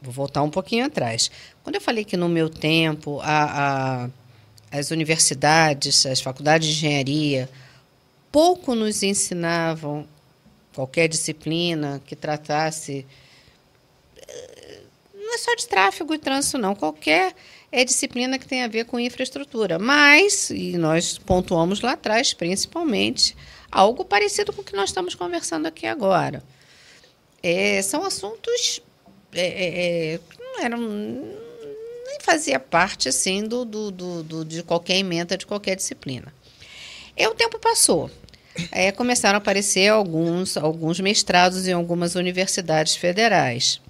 [0.00, 1.30] Vou voltar um pouquinho atrás.
[1.64, 4.10] Quando eu falei que no meu tempo a, a,
[4.70, 7.48] as universidades, as faculdades de engenharia,
[8.30, 10.06] pouco nos ensinavam
[10.74, 13.06] qualquer disciplina que tratasse
[14.28, 14.80] eh,
[15.14, 17.34] não é só de tráfego e trânsito não, qualquer
[17.70, 23.36] é disciplina que tem a ver com infraestrutura, mas e nós pontuamos lá atrás principalmente
[23.70, 26.42] algo parecido com o que nós estamos conversando aqui agora.
[27.42, 28.80] É, são assuntos
[29.32, 30.80] é, é, é não eram
[32.06, 36.32] nem fazia parte assim do, do, do, do, de qualquer emenda de qualquer disciplina.
[37.16, 38.10] E o tempo passou.
[38.72, 43.82] É, começaram a aparecer alguns, alguns mestrados em algumas universidades federais,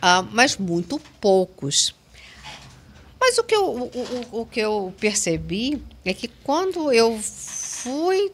[0.00, 1.94] ah, mas muito poucos.
[3.26, 8.30] Mas o que, eu, o, o, o que eu percebi é que quando eu fui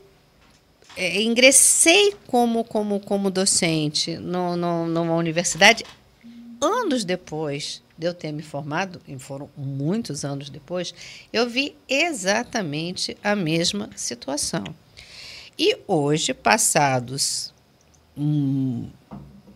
[0.97, 5.85] é, ingressei como, como, como docente no, no, numa universidade
[6.61, 10.93] anos depois de eu ter me formado, e foram muitos anos depois,
[11.33, 14.65] eu vi exatamente a mesma situação.
[15.57, 17.55] E hoje, passados
[18.17, 18.91] hum,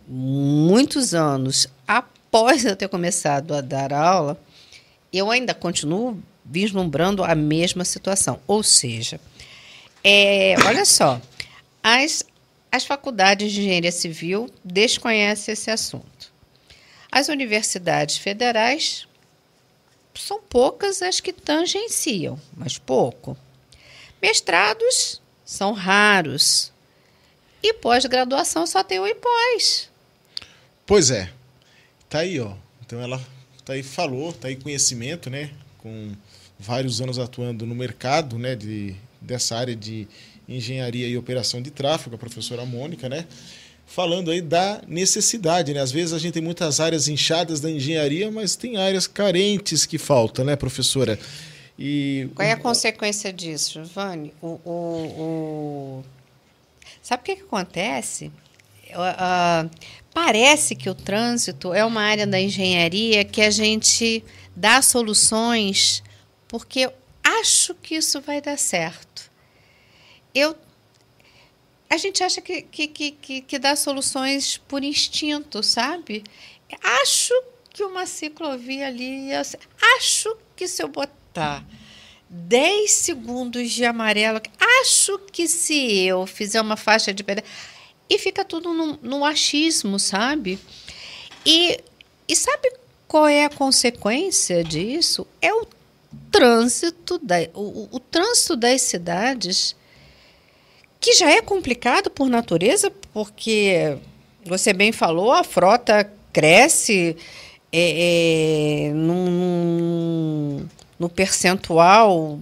[0.07, 4.39] muitos anos após eu ter começado a dar aula,
[5.17, 8.39] eu ainda continuo vislumbrando a mesma situação.
[8.47, 9.19] Ou seja,
[10.03, 11.21] é, olha só,
[11.81, 12.23] as,
[12.71, 16.33] as faculdades de engenharia civil desconhecem esse assunto.
[17.11, 19.07] As universidades federais
[20.13, 23.37] são poucas as que tangenciam, mas pouco.
[24.21, 26.71] Mestrados são raros.
[27.61, 29.89] E pós-graduação só tem o IPós.
[30.85, 31.31] Pois é.
[32.07, 32.53] Tá aí, ó.
[32.85, 33.19] Então ela
[33.65, 35.49] tá aí falou, tá aí conhecimento, né,
[35.79, 36.11] com
[36.59, 40.07] vários anos atuando no mercado, né, de dessa área de
[40.47, 43.25] engenharia e operação de tráfego, a professora Mônica, né?
[43.87, 45.79] Falando aí da necessidade, né?
[45.79, 49.97] Às vezes a gente tem muitas áreas inchadas da engenharia, mas tem áreas carentes que
[49.97, 51.19] faltam, né, professora?
[51.77, 54.33] E Qual é a consequência disso, Giovanni?
[54.41, 56.03] O, o, o...
[57.01, 58.31] Sabe o que, que acontece?
[58.91, 59.69] Uh,
[60.15, 64.23] parece que o trânsito é uma área da engenharia que a gente
[64.55, 66.01] dá soluções
[66.47, 66.89] porque
[67.21, 69.29] acho que isso vai dar certo.
[70.33, 70.55] Eu,
[71.89, 76.23] a gente acha que, que, que, que dá soluções por instinto, sabe?
[77.01, 77.33] Acho
[77.69, 79.31] que uma ciclovia ali,
[79.97, 81.65] acho que se eu botar tá
[82.29, 84.41] 10 segundos de amarelo.
[84.81, 87.51] Acho que se eu fizer uma faixa de pedestre.
[88.09, 90.59] E fica tudo no, no achismo, sabe?
[91.45, 91.79] E,
[92.27, 92.71] e sabe
[93.07, 95.25] qual é a consequência disso?
[95.41, 95.67] É o
[96.31, 99.75] trânsito, da, o, o trânsito das cidades,
[100.99, 103.97] que já é complicado por natureza, porque
[104.45, 107.15] você bem falou, a frota cresce
[107.71, 110.65] é, é, num,
[110.99, 112.39] no percentual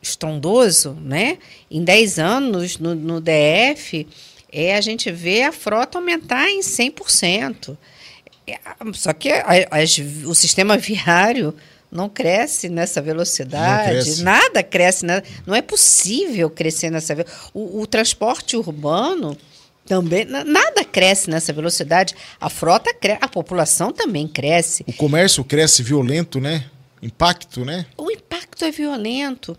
[0.00, 1.38] estrondoso, né?
[1.70, 4.06] Em 10 anos no, no DF,
[4.54, 7.76] é, a gente vê a frota aumentar em 100%.
[8.46, 8.58] É,
[8.92, 9.30] só que
[10.26, 11.54] o sistema viário
[11.90, 14.22] não cresce nessa velocidade, cresce.
[14.22, 15.22] nada cresce, né?
[15.46, 17.50] não é possível crescer nessa velocidade.
[17.52, 19.36] O, o transporte urbano
[19.86, 22.14] também nada cresce nessa velocidade.
[22.40, 24.84] A frota cresce, a população também cresce.
[24.86, 26.64] O comércio cresce violento, né?
[27.04, 27.86] impacto, né?
[27.96, 29.56] O impacto é violento.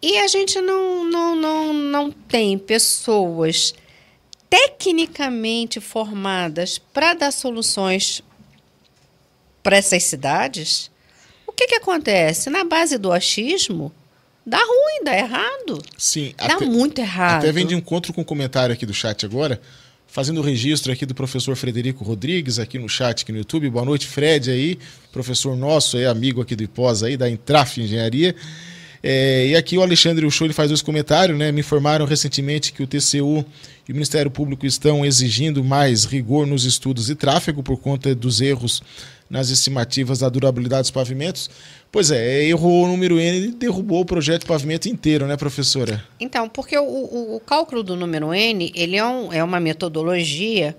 [0.00, 3.74] E a gente não, não, não, não tem pessoas
[4.48, 8.22] tecnicamente formadas para dar soluções
[9.62, 10.90] para essas cidades.
[11.46, 12.50] O que, que acontece?
[12.50, 13.92] Na base do achismo,
[14.44, 15.82] dá ruim, dá errado.
[15.98, 16.34] Sim.
[16.36, 17.42] Dá até, muito errado.
[17.42, 19.60] Até vem de encontro com um comentário aqui do chat agora
[20.16, 23.68] fazendo o registro aqui do professor Frederico Rodrigues aqui no chat, aqui no YouTube.
[23.68, 24.78] Boa noite, Fred aí,
[25.12, 28.34] professor nosso, aí, amigo aqui do IPOS aí, da Intraf Engenharia.
[29.02, 31.52] É, e aqui o Alexandre Uchoa ele faz dois comentários, né?
[31.52, 33.44] Me informaram recentemente que o TCU
[33.88, 38.40] e o Ministério Público estão exigindo mais rigor nos estudos de tráfego por conta dos
[38.40, 38.82] erros
[39.28, 41.50] nas estimativas da durabilidade dos pavimentos.
[41.90, 46.04] Pois é, errou o número N e derrubou o projeto de pavimento inteiro, né, professora?
[46.20, 50.76] Então, porque o, o, o cálculo do número N, ele é, um, é uma metodologia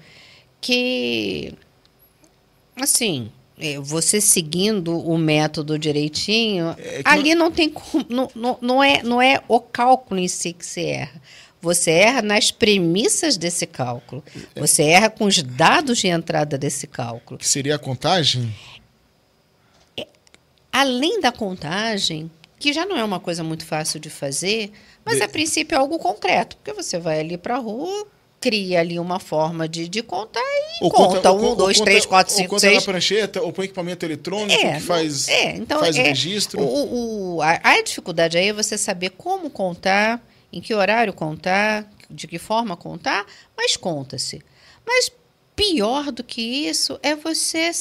[0.61, 1.53] que,
[2.76, 3.30] assim,
[3.82, 7.45] você seguindo o método direitinho, é ali não...
[7.45, 7.74] não tem
[8.08, 11.22] não, não, não, é, não é o cálculo em si que se erra.
[11.60, 14.24] Você erra nas premissas desse cálculo.
[14.55, 14.60] É.
[14.60, 17.39] Você erra com os dados de entrada desse cálculo.
[17.39, 18.53] Que seria a contagem?
[19.97, 20.05] É,
[20.72, 22.30] além da contagem,
[22.60, 24.72] que já não é uma coisa muito fácil de fazer,
[25.03, 25.24] mas de...
[25.24, 28.08] a princípio é algo concreto, porque você vai ali para a rua,
[28.40, 32.34] cria ali uma forma de, de contar e ou conta, conta um, dois, três, quatro,
[32.34, 32.74] cinco, ou seis.
[32.74, 36.04] Conta na prancheta, ou põe equipamento eletrônico é, que faz, é, então, faz é, o
[36.06, 36.62] registro.
[36.62, 40.22] O, o, a, a dificuldade aí é você saber como contar,
[40.54, 43.26] em que horário contar, de que forma contar,
[43.56, 44.42] mas conta-se.
[44.86, 45.12] Mas
[45.56, 47.72] pior do que isso é você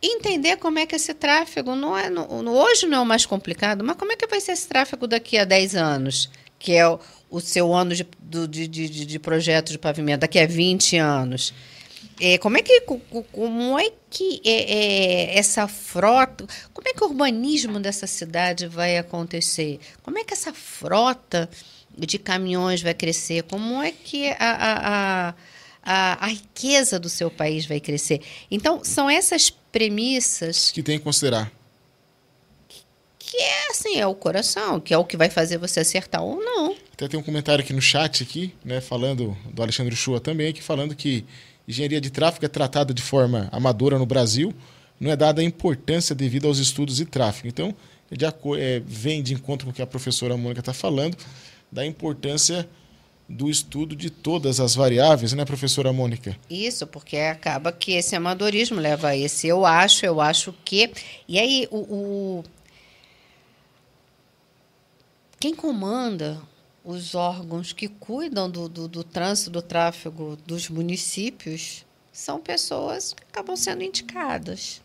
[0.00, 2.08] entender como é que esse tráfego não é.
[2.08, 5.06] No, hoje não é o mais complicado, mas como é que vai ser esse tráfego
[5.06, 6.98] daqui a 10 anos, que é o,
[7.34, 8.06] o seu ano de,
[8.48, 11.52] de, de, de, projeto de pavimento, daqui a 20 anos?
[12.20, 12.80] É, como é que
[13.32, 18.98] como é que é, é, essa frota, como é que o urbanismo dessa cidade vai
[18.98, 19.80] acontecer?
[20.02, 21.50] Como é que essa frota
[21.96, 23.42] de caminhões vai crescer?
[23.42, 25.34] Como é que a, a, a
[25.86, 28.22] a, a, riqueza do seu país vai crescer.
[28.50, 30.70] Então, são essas premissas.
[30.70, 31.52] Que tem que considerar.
[32.66, 32.80] Que,
[33.18, 36.42] que é assim, é o coração, que é o que vai fazer você acertar ou
[36.42, 36.74] não.
[36.94, 40.62] Até tem um comentário aqui no chat, aqui, né, falando do Alexandre Chua também, aqui
[40.62, 41.24] falando que
[41.66, 44.54] engenharia de tráfego é tratada de forma amadora no Brasil,
[45.00, 47.48] não é dada a importância devido aos estudos de tráfego.
[47.48, 47.74] Então,
[48.12, 51.16] de, é, vem de encontro com o que a professora Mônica está falando,
[51.70, 52.68] da importância
[53.28, 56.36] do estudo de todas as variáveis, né, professora Mônica?
[56.48, 60.92] Isso, porque acaba que esse amadorismo leva a esse eu acho, eu acho que.
[61.26, 62.44] E aí, o, o...
[65.40, 66.40] quem comanda
[66.84, 73.22] os órgãos que cuidam do, do, do trânsito, do tráfego dos municípios são pessoas que
[73.24, 74.82] acabam sendo indicadas.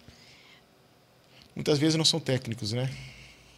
[1.53, 2.89] Muitas vezes não são técnicos, né?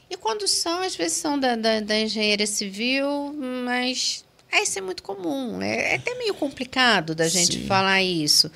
[0.10, 3.34] E quando são, às vezes são da, da, da engenharia civil,
[3.66, 5.62] mas é, isso é muito comum.
[5.62, 7.66] É, é até meio complicado da gente Sim.
[7.68, 8.52] falar isso.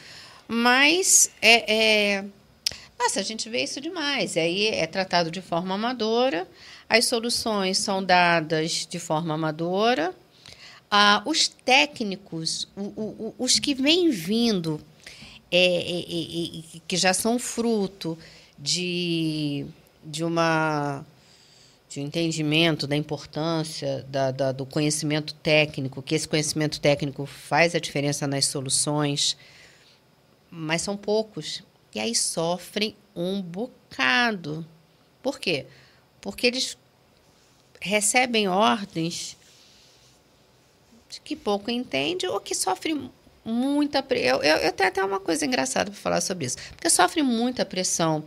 [0.47, 1.73] Mas é,
[2.17, 2.25] é,
[2.99, 4.35] Nossa, a gente vê isso demais.
[4.35, 6.47] Aí é tratado de forma amadora,
[6.89, 10.13] as soluções são dadas de forma amadora.
[10.89, 14.79] Ah, os técnicos, o, o, os que vêm vindo,
[15.51, 18.17] é, é, é, é, que já são fruto
[18.57, 19.65] de,
[20.03, 21.03] de uma
[21.89, 27.73] de um entendimento da importância da, da, do conhecimento técnico, que esse conhecimento técnico faz
[27.73, 29.37] a diferença nas soluções,
[30.51, 31.63] mas são poucos.
[31.93, 34.65] E aí sofrem um bocado.
[35.23, 35.65] Por quê?
[35.65, 35.84] Porque
[36.43, 36.77] eles
[37.79, 39.37] recebem ordens
[41.09, 43.11] de que pouco entende ou que sofrem
[43.43, 44.03] muita.
[44.11, 46.57] Eu, eu, eu tenho até uma coisa engraçada para falar sobre isso.
[46.75, 48.23] Porque sofre muita pressão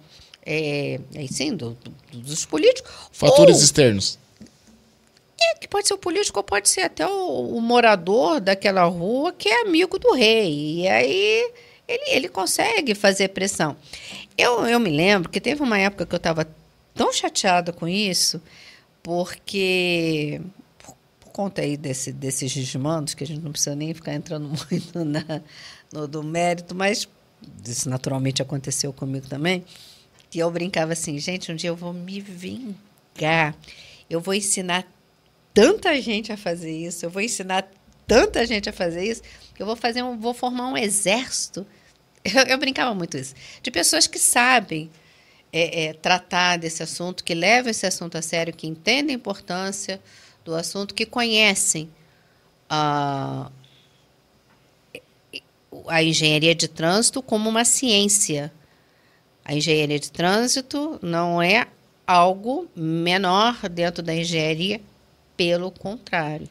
[0.47, 2.91] é, é, sim, do, do, dos políticos.
[3.13, 4.19] Fatores ou, externos.
[5.41, 9.33] É, que pode ser o político ou pode ser até o, o, morador daquela rua
[9.33, 10.81] que é amigo do rei.
[10.81, 11.53] E aí
[11.87, 13.77] ele, ele consegue fazer pressão.
[14.37, 16.49] Eu, eu me lembro que teve uma época que eu estava
[16.99, 18.43] tão chateada com isso,
[19.05, 20.41] porque
[20.79, 24.49] por, por conta aí desse, desses desmandos, que a gente não precisa nem ficar entrando
[24.69, 25.41] muito na,
[25.93, 27.09] no do mérito, mas
[27.65, 29.65] isso naturalmente aconteceu comigo também.
[30.35, 33.55] E eu brincava assim, gente, um dia eu vou me vingar.
[34.11, 34.85] Eu vou ensinar
[35.55, 37.71] tanta gente a fazer isso, eu vou ensinar
[38.09, 39.23] tanta gente a fazer isso,
[39.55, 41.65] que eu vou fazer um, vou formar um exército.
[42.25, 43.35] Eu, eu brincava muito isso.
[43.63, 44.91] De pessoas que sabem
[45.53, 50.01] é, é, tratar desse assunto, que levam esse assunto a sério, que entendem a importância
[50.45, 51.89] do assunto, que conhecem
[52.69, 53.51] a,
[55.87, 58.53] a engenharia de trânsito como uma ciência
[59.49, 61.67] a engenharia de trânsito não é
[62.07, 64.79] algo menor dentro da engenharia,
[65.39, 66.47] pelo contrário.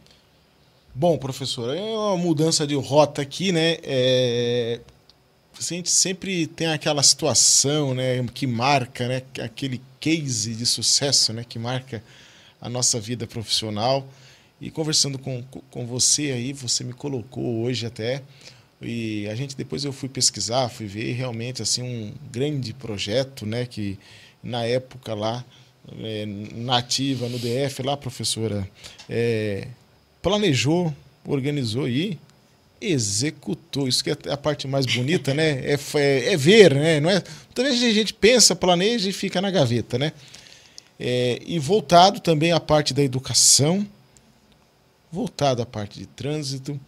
[0.95, 3.77] Bom, professor, é uma mudança de rota aqui, né?
[3.83, 4.79] É...
[5.59, 11.43] A gente sempre tem aquela situação, né, que marca, né, aquele case de sucesso, né,
[11.47, 12.03] que marca
[12.61, 14.07] a nossa vida profissional.
[14.61, 18.21] E conversando com, com você aí, você me colocou hoje até
[18.81, 23.65] e a gente depois eu fui pesquisar, fui ver realmente assim um grande projeto, né,
[23.65, 23.97] que
[24.43, 25.43] na época lá
[25.99, 28.69] é, nativa no DF lá, professora,
[29.09, 29.67] é,
[30.21, 30.93] planejou,
[31.25, 32.19] organizou e
[32.79, 33.87] executou.
[33.87, 35.59] Isso que é a parte mais bonita, né?
[35.65, 36.99] É, é, é ver, né?
[36.99, 37.23] Não é.
[37.55, 40.13] Vezes a gente pensa, planeja e fica na gaveta, né?
[40.99, 43.85] É, e voltado também à parte da educação,
[45.11, 46.79] voltado à parte de trânsito,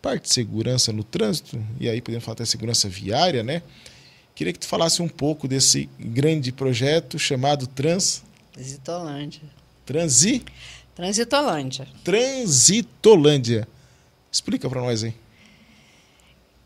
[0.00, 3.62] parte de segurança no trânsito, e aí podemos falar até segurança viária, né?
[4.34, 8.22] Queria que tu falasse um pouco desse grande projeto chamado Trans...
[8.52, 9.42] Transitolândia.
[9.84, 10.42] Transi?
[10.94, 11.88] Transitolândia.
[12.04, 13.68] Transitolândia.
[14.30, 15.14] Explica para nós aí.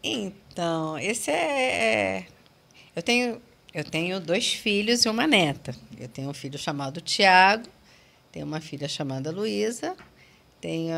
[0.02, 1.36] Então, esse é,
[1.72, 2.26] é...
[2.94, 3.40] Eu tenho,
[3.72, 5.74] eu tenho dois filhos e uma neta.
[5.98, 7.68] Eu tenho um filho chamado Tiago,
[8.30, 9.96] tenho uma filha chamada Luísa,
[10.60, 10.94] tenho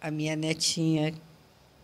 [0.00, 1.14] a minha netinha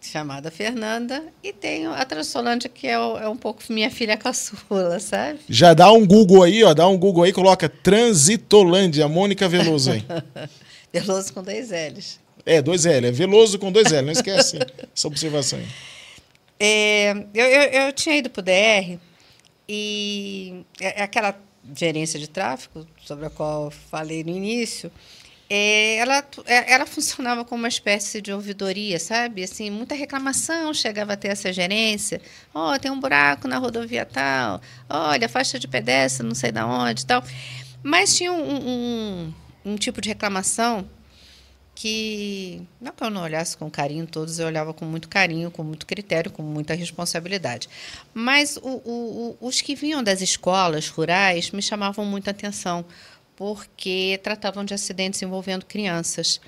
[0.00, 5.38] chamada Fernanda, e tenho a Transolândia, que é, é, um pouco minha filha caçula, sabe?
[5.48, 10.04] Já dá um Google aí, ó, dá um Google aí, coloca Transitolândia, Mônica Veloso aí.
[10.92, 12.21] Veloso com dois L's.
[12.44, 14.58] É, dois L, é Veloso com dois L, não esquece
[14.94, 15.66] essa observação aí.
[16.58, 18.98] É, eu, eu, eu tinha ido para o DR
[19.68, 21.36] e é, é aquela
[21.76, 24.90] gerência de tráfego, sobre a qual falei no início,
[25.54, 29.42] é, ela, é, ela funcionava como uma espécie de ouvidoria, sabe?
[29.42, 32.22] Assim, muita reclamação chegava a ter essa gerência.
[32.54, 34.62] Ó, oh, tem um buraco na rodovia tal.
[34.88, 37.22] Olha, faixa de pedestre, não sei da onde tal.
[37.82, 39.34] Mas tinha um, um,
[39.64, 40.88] um tipo de reclamação
[41.74, 45.62] que não que eu não olhasse com carinho todos, eu olhava com muito carinho, com
[45.62, 47.68] muito critério, com muita responsabilidade.
[48.12, 52.84] Mas o, o, os que vinham das escolas rurais me chamavam muita atenção,
[53.36, 56.40] porque tratavam de acidentes envolvendo crianças.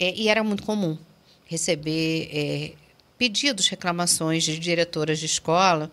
[0.00, 0.98] É, e era muito comum
[1.46, 2.72] receber é,
[3.16, 5.90] pedidos, reclamações de diretoras de escola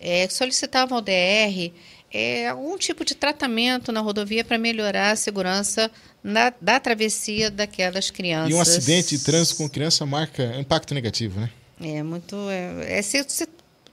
[0.00, 1.72] é, solicitavam ao DR
[2.12, 5.90] é, algum tipo de tratamento na rodovia para melhorar a segurança
[6.22, 8.50] na, da travessia daquelas crianças.
[8.50, 11.50] E um acidente de trânsito com criança marca impacto negativo, né?
[11.80, 12.36] É muito.
[12.50, 13.48] É, é se, se,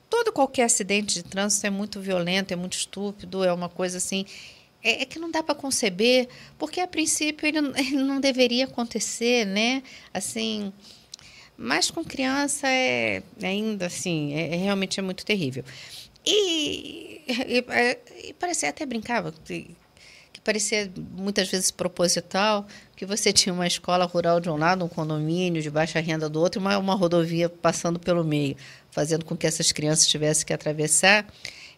[0.09, 4.26] todo qualquer acidente de trânsito é muito violento, é muito estúpido, é uma coisa assim
[4.86, 9.43] é, é que não dá para conceber, porque a princípio ele, ele, não deveria acontecer,
[9.45, 9.82] né?
[10.13, 10.72] Assim,
[11.57, 15.66] mas com criança é ainda assim, é, é realmente é muito terrível.
[16.26, 17.65] E, e,
[18.30, 19.76] e parecia até brincava que,
[20.34, 22.65] que parecia muitas vezes proposital,
[22.95, 26.39] que você tinha uma escola rural de um lado, um condomínio de baixa renda do
[26.39, 28.55] outro, uma, uma rodovia passando pelo meio,
[28.89, 31.28] fazendo com que essas crianças tivessem que atravessar.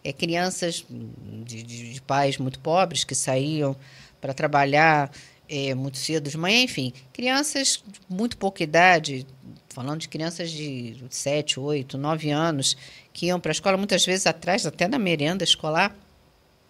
[0.04, 3.76] É, crianças de, de, de, pais muito pobres que saíam
[4.22, 5.12] para trabalhar
[5.50, 9.26] é, muito cedo de manhã, enfim, crianças de muito pouca idade,
[9.70, 12.76] falando de crianças de 7, 8, 9 anos,
[13.18, 15.93] que iam para a escola, muitas vezes atrás até da merenda escolar,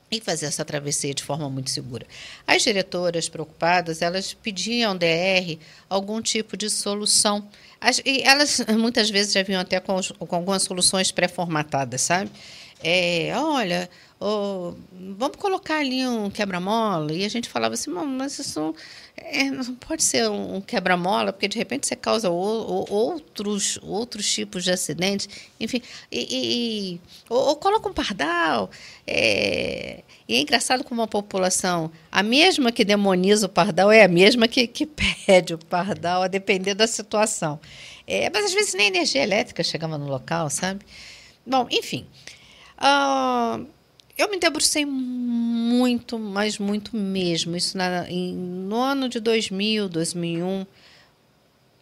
[0.10, 2.08] e fazer essa travessia de forma muito segura.
[2.48, 5.58] As diretoras preocupadas, elas pediam DR
[5.90, 7.46] algum tipo de solução.
[7.82, 12.32] As, e elas muitas vezes já vinham até com, com algumas soluções pré-formatadas, sabe?
[12.84, 13.90] é, olha,
[14.20, 14.74] oh,
[15.18, 17.14] vamos colocar ali um quebra-mola.
[17.14, 18.76] E a gente falava assim, mas isso não,
[19.16, 24.32] é, não pode ser um quebra-mola, porque de repente você causa o, o, outros, outros
[24.32, 25.30] tipos de acidentes.
[25.60, 26.28] Enfim, e,
[26.96, 28.70] e ou, ou, coloca um pardal.
[29.06, 34.08] É, e é engraçado como a população, a mesma que demoniza o pardal é a
[34.08, 37.60] mesma que, que pede o pardal, a depender da situação.
[38.06, 40.86] É, mas às vezes nem energia elétrica chegava no local, sabe?
[41.46, 42.06] Bom, enfim.
[42.78, 43.66] Uh,
[44.18, 47.56] eu me debrucei muito, mas muito mesmo.
[47.56, 50.66] Isso na, em, no ano de 2000, 2001,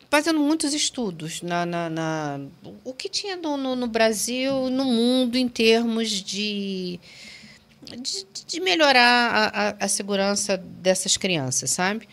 [0.10, 2.40] fazendo muitos estudos na, na, na
[2.84, 7.00] o que tinha no, no, no, Brasil, no mundo, em termos de,
[7.82, 12.08] de, de melhorar a, a, a, segurança dessas crianças, sabe?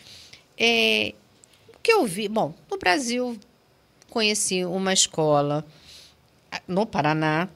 [0.57, 1.15] É,
[1.75, 3.39] o que eu vi, bom, no Brasil
[4.09, 5.65] conheci uma escola
[6.69, 7.49] no Paraná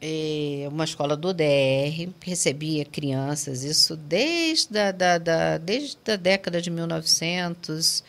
[0.00, 6.62] é, uma escola do DR, recebia crianças, isso desde a, da, da, desde a década
[6.62, 8.04] de 1990,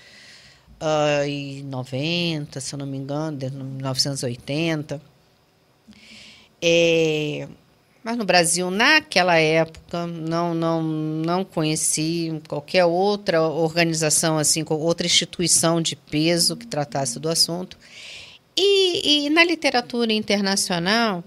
[0.80, 5.02] ah, se eu não me engano, de 1980.
[6.62, 7.48] É,
[8.04, 15.82] mas no Brasil, naquela época, não, não, não conheci qualquer outra organização, assim, outra instituição
[15.82, 17.78] de peso que tratasse do assunto.
[18.56, 21.24] E, e na literatura internacional,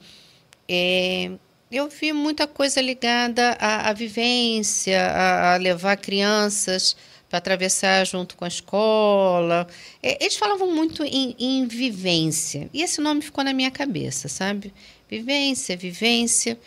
[0.68, 1.30] é,
[1.70, 6.96] eu vi muita coisa ligada à, à vivência, a, a, levar crianças
[7.28, 9.66] para atravessar junto com a escola.
[10.02, 12.70] É, eles falavam muito em, em, vivência.
[12.72, 14.72] E esse nome ficou na minha cabeça, sabe?
[15.10, 16.58] Vivência, vivência.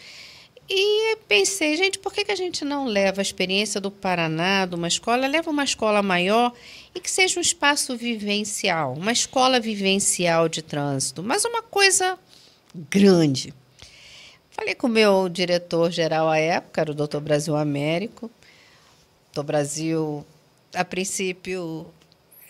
[0.69, 4.75] E pensei, gente, por que, que a gente não leva a experiência do Paraná, de
[4.75, 6.51] uma escola, leva uma escola maior
[6.93, 12.19] e que seja um espaço vivencial, uma escola vivencial de trânsito, mas uma coisa
[12.89, 13.53] grande.
[14.57, 18.29] Falei com o meu diretor-geral à época, era o doutor Brasil Américo.
[19.27, 20.25] Doutor Brasil,
[20.73, 21.85] a princípio,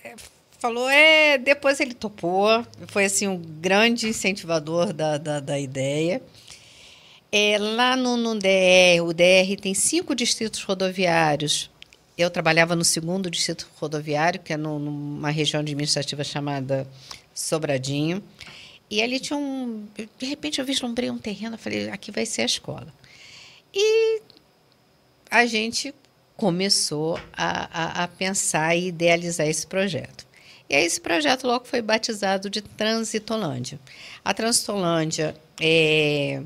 [0.01, 0.15] é,
[0.57, 6.21] falou, é, depois ele topou, foi assim um grande incentivador da, da, da ideia.
[7.29, 11.69] É, lá no, no DR, o DR tem cinco distritos rodoviários.
[12.17, 16.87] Eu trabalhava no segundo distrito rodoviário, que é no, numa região administrativa chamada
[17.35, 18.23] Sobradinho.
[18.89, 19.87] E ali tinha um.
[20.17, 22.93] De repente eu vislumbrei um terreno, eu falei, aqui vai ser a escola.
[23.73, 24.21] E
[25.29, 25.93] a gente
[26.35, 30.25] começou a, a, a pensar e idealizar esse projeto.
[30.69, 33.79] E aí esse projeto logo foi batizado de Transitolândia.
[34.23, 36.41] A Transitolândia é,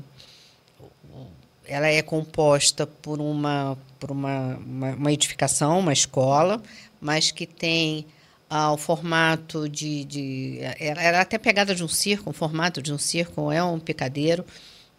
[1.66, 6.62] ela é composta por uma, por uma, uma, uma edificação, uma escola,
[7.00, 8.06] mas que tem
[8.54, 10.58] ah, o formato de, de.
[10.78, 14.44] Era até pegada de um circo, o formato de um circo, é um picadeiro.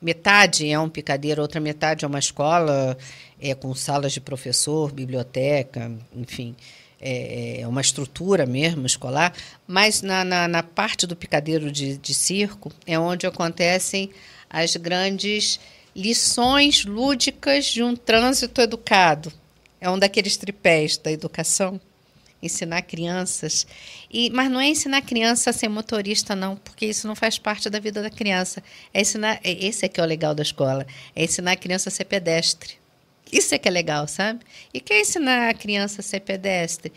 [0.02, 2.98] Metade é um picadeiro, outra metade é uma escola
[3.40, 6.56] é, com salas de professor, biblioteca, enfim
[7.04, 9.34] é, é uma estrutura mesmo escolar,
[9.68, 14.10] mas na, na, na parte do picadeiro de, de circo é onde acontecem
[14.50, 15.60] as grandes
[15.94, 19.32] lições lúdicas de um trânsito educado.
[19.82, 21.80] É um daqueles tripés da educação.
[22.44, 23.66] Ensinar crianças.
[24.12, 27.70] E, mas não é ensinar criança a ser motorista, não, porque isso não faz parte
[27.70, 28.62] da vida da criança.
[28.94, 29.40] É ensinar.
[29.44, 30.86] É, esse é que é o legal da escola.
[31.16, 32.78] É ensinar a criança a ser pedestre.
[33.32, 34.42] Isso é que é legal, sabe?
[34.74, 36.92] E quer ensinar a criança a ser pedestre?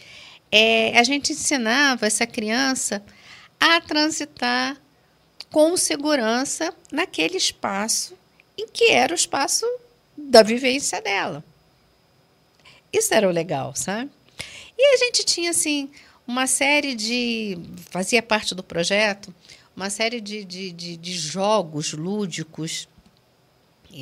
[0.50, 3.02] É, a gente ensinava essa criança
[3.58, 4.76] a transitar
[5.50, 8.16] com segurança naquele espaço
[8.58, 9.66] em que era o espaço
[10.16, 11.44] da vivência dela.
[12.92, 14.10] Isso era o legal, sabe?
[14.78, 15.90] E a gente tinha, assim,
[16.26, 17.58] uma série de.
[17.90, 19.34] fazia parte do projeto,
[19.74, 22.88] uma série de, de, de, de jogos lúdicos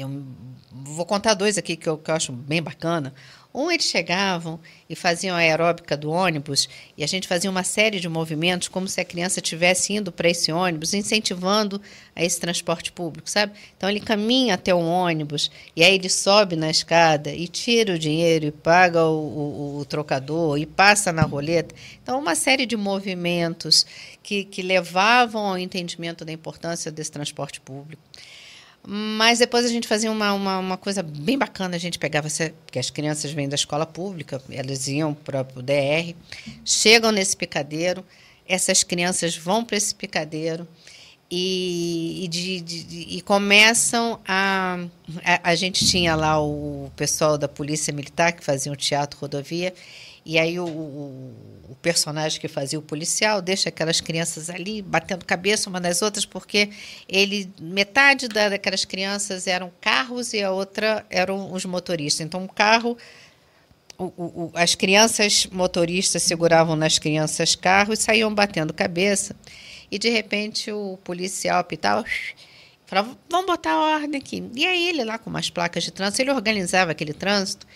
[0.01, 0.25] eu
[0.73, 3.15] vou contar dois aqui que eu, que eu acho bem bacana.
[3.55, 4.59] Um, eles chegavam
[4.91, 8.89] e faziam a aeróbica do ônibus e a gente fazia uma série de movimentos como
[8.89, 11.81] se a criança estivesse indo para esse ônibus, incentivando
[12.17, 13.53] a esse transporte público, sabe?
[13.77, 17.99] Então ele caminha até o ônibus e aí ele sobe na escada e tira o
[17.99, 21.75] dinheiro e paga o, o, o trocador e passa na roleta.
[22.03, 23.87] Então, uma série de movimentos
[24.21, 28.03] que, que levavam ao entendimento da importância desse transporte público.
[28.87, 31.77] Mas depois a gente fazia uma, uma, uma, coisa bem bacana.
[31.77, 32.29] A gente pegava,
[32.67, 36.15] porque as crianças vêm da escola pública, elas iam para o DR,
[36.65, 38.05] chegam nesse picadeiro,
[38.47, 40.69] essas crianças vão para esse picadeiro
[41.37, 44.79] e, e, de, de, e começam a,
[45.25, 45.55] a, a.
[45.57, 49.75] gente tinha lá o pessoal da Polícia Militar que fazia o teatro rodovia
[50.25, 51.35] e aí o, o,
[51.71, 56.25] o, personagem que fazia o policial deixa aquelas crianças ali batendo cabeça uma nas outras,
[56.25, 56.71] porque
[57.09, 62.25] ele metade da, daquelas crianças eram carros e a outra eram os motoristas.
[62.25, 62.97] Então o carro
[63.99, 69.35] o, o, as crianças motoristas seguravam nas crianças carros e saíam batendo cabeça.
[69.91, 72.05] E de repente o policial apitava,
[72.87, 74.43] falava: vamos botar ordem aqui.
[74.55, 77.67] E aí ele lá com umas placas de trânsito, ele organizava aquele trânsito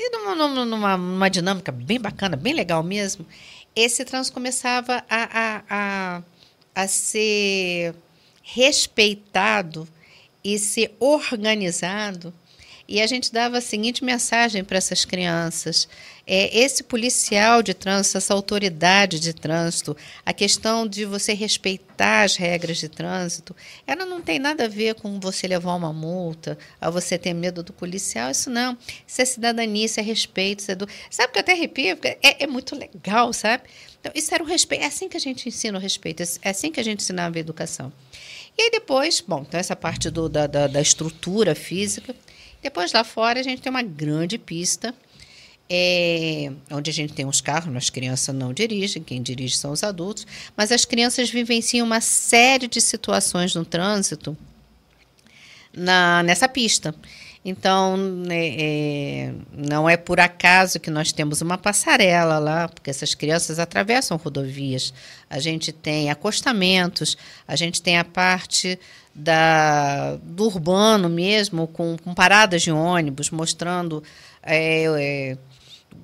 [0.00, 3.26] e numa, numa, numa dinâmica bem bacana, bem legal mesmo,
[3.74, 6.22] esse trânsito começava a, a, a,
[6.72, 7.96] a ser
[8.40, 9.88] respeitado
[10.44, 12.32] e ser organizado
[12.88, 15.86] e a gente dava a seguinte mensagem para essas crianças:
[16.26, 22.36] é, esse policial de trânsito, essa autoridade de trânsito, a questão de você respeitar as
[22.36, 23.54] regras de trânsito,
[23.86, 27.62] ela não tem nada a ver com você levar uma multa, a você ter medo
[27.62, 28.76] do policial, isso não.
[29.06, 30.60] Isso é cidadania, isso é respeito.
[30.60, 30.88] Isso é do...
[31.10, 31.98] Sabe que eu até arrepio?
[32.02, 33.64] É, é muito legal, sabe?
[34.00, 34.82] Então, isso era o respeito.
[34.82, 37.40] É assim que a gente ensina o respeito, é assim que a gente ensinava a
[37.40, 37.92] educação.
[38.56, 42.14] E aí depois, bom, então essa parte do, da, da, da estrutura física.
[42.62, 44.94] Depois lá fora a gente tem uma grande pista,
[45.70, 49.82] é, onde a gente tem os carros, as crianças não dirigem, quem dirige são os
[49.82, 54.36] adultos, mas as crianças vivenciam uma série de situações no trânsito
[55.76, 56.94] na, nessa pista.
[57.44, 57.96] Então,
[58.28, 63.58] é, é, não é por acaso que nós temos uma passarela lá, porque essas crianças
[63.58, 64.92] atravessam rodovias.
[65.30, 68.78] A gente tem acostamentos, a gente tem a parte
[69.18, 74.02] da, do urbano mesmo, com, com paradas de ônibus, mostrando
[74.42, 75.38] é, é,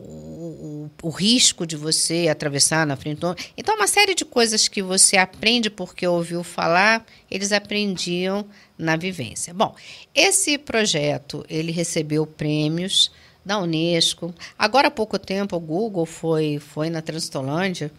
[0.00, 4.82] o, o, risco de você atravessar na frente do Então, uma série de coisas que
[4.82, 8.44] você aprende porque ouviu falar, eles aprendiam
[8.76, 9.54] na vivência.
[9.54, 9.76] Bom,
[10.12, 13.12] esse projeto, ele recebeu prêmios
[13.44, 14.34] da Unesco.
[14.58, 17.92] Agora há pouco tempo, o Google foi, foi na Transitolândia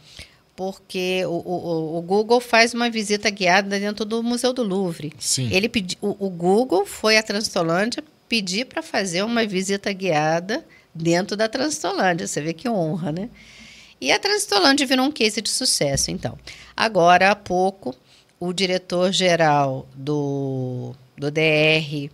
[0.56, 5.12] porque o, o, o, Google faz uma visita guiada dentro do Museu do Louvre.
[5.20, 5.50] Sim.
[5.52, 11.36] Ele pedi, o, o Google foi à Transtolândia pedir para fazer uma visita guiada dentro
[11.36, 12.26] da Transtolândia.
[12.26, 13.30] Você vê que honra, né?
[14.00, 16.38] E a Transtolândia virou um case de sucesso, então.
[16.76, 17.94] Agora, há pouco,
[18.40, 22.10] o diretor-geral do, do DR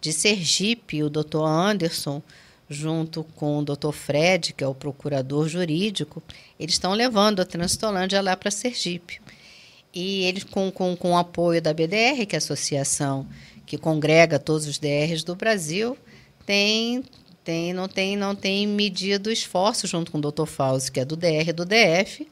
[0.00, 2.22] de Sergipe, o doutor Anderson,
[2.70, 3.90] junto com o Dr.
[3.90, 6.22] Fred, que é o procurador jurídico,
[6.58, 9.20] eles estão levando a Transitolândia lá para Sergipe.
[9.92, 13.26] E eles, com, com, com o apoio da BDR, que é a associação
[13.66, 15.98] que congrega todos os DRs do Brasil,
[16.46, 17.02] tem,
[17.42, 20.46] tem, não, tem, não tem medido esforço junto com o Dr.
[20.46, 22.28] Fauzi, que é do DR do DF,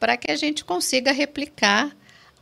[0.00, 1.94] para que a gente consiga replicar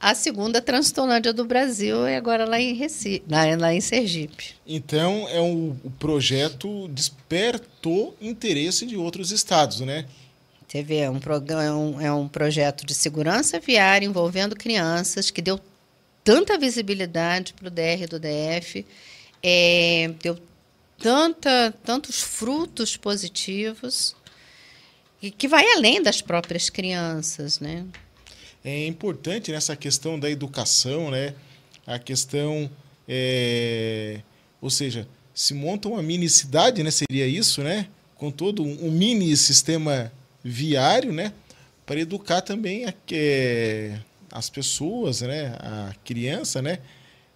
[0.03, 4.57] a segunda Transtolândia do Brasil e agora lá em, Recife, lá, lá em Sergipe.
[4.67, 10.07] Então, é um, o projeto despertou interesse de outros estados, né?
[10.67, 11.21] Você vê, é um,
[11.61, 15.61] é, um, é um projeto de segurança viária envolvendo crianças que deu
[16.25, 18.85] tanta visibilidade para o DR do DF,
[19.41, 20.37] é, deu
[20.99, 24.17] tanta, tantos frutos positivos
[25.21, 27.87] e que vai além das próprias crianças, né?
[28.65, 31.35] É importante nessa questão da educação, né?
[31.87, 32.71] A questão,
[33.09, 34.21] é,
[34.61, 36.91] ou seja, se monta uma mini cidade, né?
[36.91, 37.89] Seria isso, né?
[38.17, 40.13] Com todo um mini sistema
[40.45, 41.33] viário, né?
[41.85, 43.99] Para educar também a, é,
[44.31, 45.57] as pessoas, né?
[45.59, 46.79] A criança, né?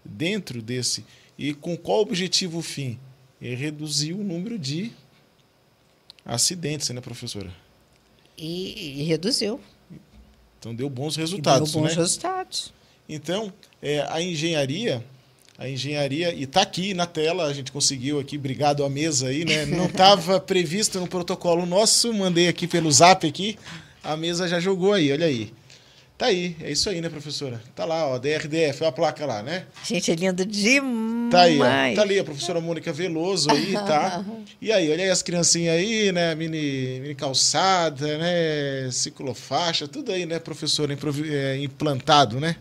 [0.05, 1.05] Dentro desse
[1.39, 2.99] e com qual objetivo fim?
[3.41, 4.93] É reduzir o número de
[6.25, 7.53] acidentes, né, professora?
[8.37, 9.61] E, e reduziu.
[10.59, 12.03] Então deu bons resultados, e deu bons né?
[12.03, 12.73] resultados.
[13.09, 15.05] Então, é, a engenharia,
[15.59, 19.45] a engenharia, e está aqui na tela, a gente conseguiu aqui, obrigado à mesa aí,
[19.45, 19.65] né?
[19.67, 23.59] Não estava previsto no protocolo nosso, mandei aqui pelo zap aqui,
[24.03, 25.53] a mesa já jogou aí, olha aí.
[26.19, 27.61] Tá aí, é isso aí, né, professora?
[27.75, 29.67] Tá lá, ó, DRDF, ó a placa lá, né?
[29.85, 31.31] Gente, é lindo demais.
[31.31, 34.25] Tá aí, ó, tá ali a professora Mônica Veloso aí, tá?
[34.59, 40.25] E aí, olha aí as criancinhas aí, né, mini, mini calçada, né, ciclofaixa, tudo aí,
[40.25, 40.97] né, professora,
[41.31, 42.57] é, implantado, né?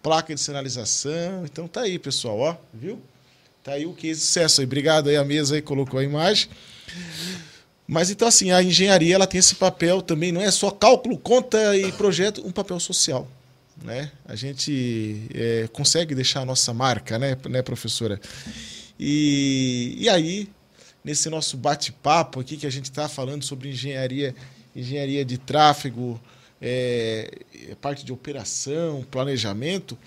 [0.00, 3.02] Placa de sinalização, então tá aí, pessoal, ó, viu?
[3.64, 6.48] Tá aí o que sucesso aí, obrigado aí a mesa aí, colocou a imagem.
[7.90, 11.76] Mas então, assim, a engenharia ela tem esse papel também, não é só cálculo, conta
[11.76, 13.26] e projeto, um papel social.
[13.82, 14.12] Né?
[14.26, 18.20] A gente é, consegue deixar a nossa marca, né, né professora?
[18.96, 20.48] E, e aí,
[21.02, 24.36] nesse nosso bate-papo aqui, que a gente está falando sobre engenharia,
[24.76, 26.20] engenharia de tráfego,
[26.62, 27.40] é,
[27.80, 29.98] parte de operação, planejamento,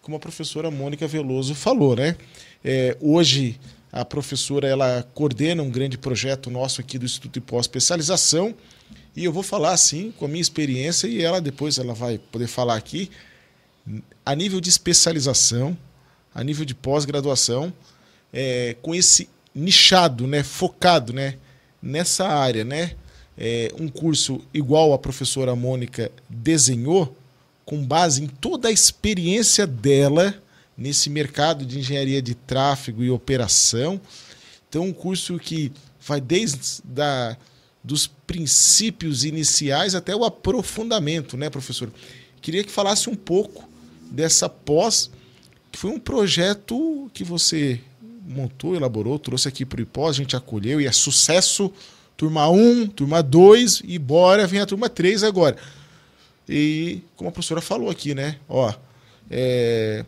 [0.00, 2.14] como a professora Mônica Veloso falou, né?
[2.64, 3.58] É, hoje
[3.92, 8.54] a professora ela coordena um grande projeto nosso aqui do Instituto de Pós-Especialização.
[9.14, 12.46] E eu vou falar assim com a minha experiência e ela depois ela vai poder
[12.46, 13.10] falar aqui
[14.24, 15.76] a nível de especialização,
[16.34, 17.70] a nível de pós-graduação,
[18.32, 21.36] é, com esse nichado, né, focado, né,
[21.82, 22.94] nessa área, né,
[23.36, 27.14] é, um curso igual a professora Mônica desenhou,
[27.66, 30.34] com base em toda a experiência dela
[30.82, 34.00] nesse mercado de engenharia de tráfego e operação.
[34.68, 35.70] Então, um curso que
[36.04, 37.36] vai desde da,
[37.84, 41.92] dos princípios iniciais até o aprofundamento, né, professor?
[42.40, 43.68] Queria que falasse um pouco
[44.10, 45.08] dessa pós,
[45.70, 47.80] que foi um projeto que você
[48.26, 51.72] montou, elaborou, trouxe aqui para o IPós, a gente acolheu e é sucesso.
[52.16, 55.56] Turma 1, turma 2 e bora, vem a turma 3 agora.
[56.48, 58.36] E como a professora falou aqui, né?
[58.48, 58.72] Ó,
[59.30, 60.04] é,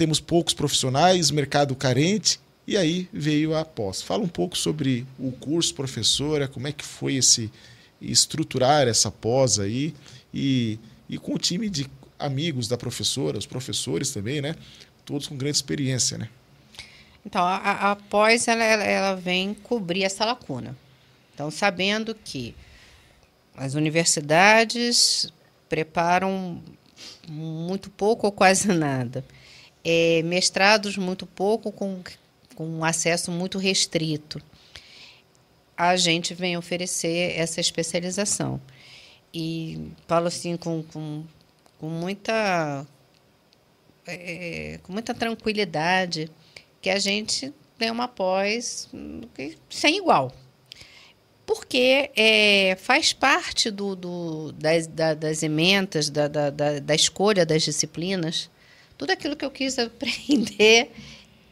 [0.00, 4.00] temos poucos profissionais, mercado carente, e aí veio a pós.
[4.00, 7.52] Fala um pouco sobre o curso, professora, como é que foi esse
[8.00, 9.94] estruturar essa pós aí
[10.32, 11.86] e, e com o time de
[12.18, 14.56] amigos da professora, os professores também, né?
[15.04, 16.30] Todos com grande experiência, né?
[17.26, 20.74] Então, a, a pós ela, ela vem cobrir essa lacuna.
[21.34, 22.54] Então, sabendo que
[23.54, 25.30] as universidades
[25.68, 26.58] preparam
[27.28, 29.22] muito pouco ou quase nada
[29.84, 32.02] é, mestrados muito pouco, com,
[32.54, 34.40] com acesso muito restrito.
[35.76, 38.60] A gente vem oferecer essa especialização.
[39.32, 41.24] E falo assim com, com,
[41.78, 42.86] com muita
[44.06, 46.30] é, com muita tranquilidade
[46.80, 48.88] que a gente tem uma pós
[49.68, 50.32] sem igual.
[51.46, 58.50] Porque é, faz parte do, do das, das emendas, da, da, da escolha das disciplinas,
[59.00, 60.92] tudo aquilo que eu quis aprender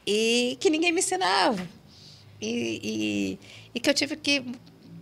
[0.07, 1.67] e que ninguém me ensinava.
[2.39, 3.39] E, e,
[3.75, 4.45] e que eu tive que,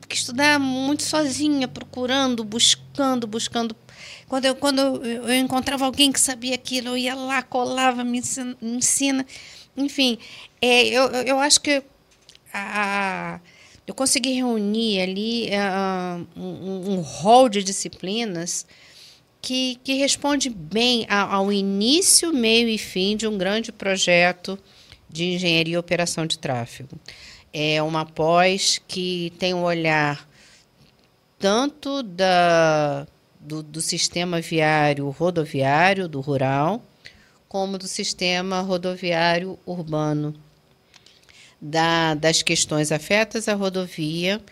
[0.09, 3.75] que, estudar muito sozinha, procurando, buscando, buscando.
[4.29, 8.57] Quando eu, quando eu encontrava alguém que sabia aquilo, eu ia lá, colava, me ensina.
[8.63, 9.27] Me ensina.
[9.77, 10.17] Enfim,
[10.63, 11.83] é, eu, eu acho que
[12.55, 13.41] a,
[13.89, 18.65] eu consegui reunir ali uh, um, um rol de disciplinas
[19.47, 24.59] que, que responde bem ao início, meio e fim de um grande projeto
[25.09, 26.99] de engenharia e operação de tráfego.
[27.53, 30.29] É uma pós que tem um olhar
[31.39, 33.07] tanto da,
[33.39, 36.83] do, do sistema viário rodoviário, do rural,
[37.49, 40.35] como do sistema rodoviário urbano,
[41.61, 44.43] da, das questões afetas à rodovia,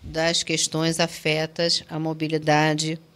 [0.00, 3.13] das questões afetas à mobilidade urbana.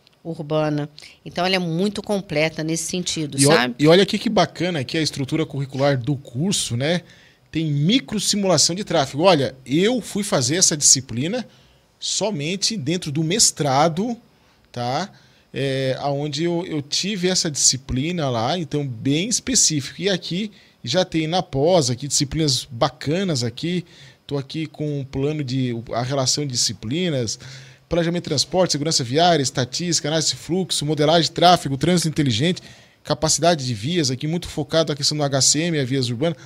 [1.25, 3.75] Então ela é muito completa nesse sentido, e sabe?
[3.79, 7.03] e olha aqui que bacana aqui a estrutura curricular do curso, né?
[7.51, 9.23] Tem micro simulação de tráfego.
[9.23, 11.47] Olha, eu fui fazer essa disciplina
[11.99, 14.17] somente dentro do mestrado,
[14.71, 15.11] tá?
[15.53, 20.03] É, onde eu, eu tive essa disciplina lá, então bem específico.
[20.03, 20.53] E aqui
[20.85, 23.85] já tem na pós aqui disciplinas bacanas aqui.
[24.21, 27.39] Estou aqui com um plano de a relação de disciplinas,
[27.89, 32.63] planejamento de transporte, segurança viária, estatística, análise de fluxo, modelagem de tráfego, trânsito inteligente,
[33.03, 36.37] capacidade de vias, aqui muito focado na questão do HCM, a vias urbanas,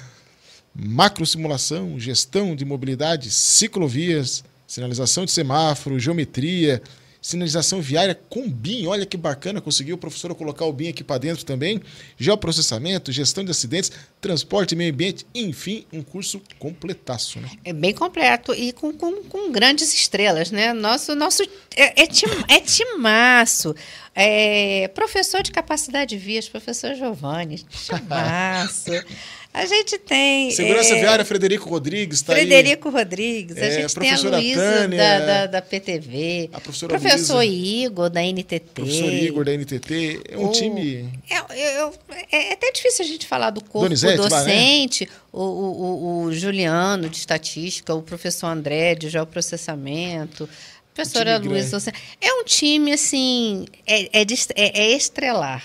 [0.74, 6.80] macro simulação, gestão de mobilidade, ciclovias, sinalização de semáforo, geometria,
[7.22, 8.86] sinalização viária com BIM.
[8.86, 11.80] Olha que bacana, conseguiu o professor colocar o BIM aqui para dentro também.
[12.18, 17.38] Geoprocessamento, gestão de acidentes, transporte e meio ambiente, enfim, um curso completaço.
[17.38, 17.48] Né?
[17.64, 20.72] É bem completo e com, com, com grandes estrelas, né?
[20.72, 21.44] Nosso, nosso
[21.76, 23.74] é, é, tim, é timaço.
[24.14, 28.90] É, professor de capacidade de vias, professor Giovanni, timaço.
[29.54, 30.50] A gente tem.
[30.50, 32.22] Segurança é, Viária, Frederico Rodrigues.
[32.22, 32.94] Tá Frederico aí.
[32.94, 33.56] Rodrigues.
[33.58, 36.48] A é, gente tem a Luísa da, da, da, PTV.
[36.54, 38.60] A professora Professor Igor, da NTT.
[38.74, 40.20] Professor Igor, da NTT.
[40.30, 41.06] É um o, time.
[41.28, 45.04] É, é, até difícil a gente falar do corpo Donizete, docente.
[45.04, 45.10] Né?
[45.30, 47.94] o, o, o, Juliano, de estatística.
[47.94, 50.44] O professor André, de geoprocessamento.
[50.44, 51.92] A professora Luísa.
[52.22, 53.66] É um time, assim.
[53.86, 54.26] É, é,
[54.56, 55.62] é, é estrelar.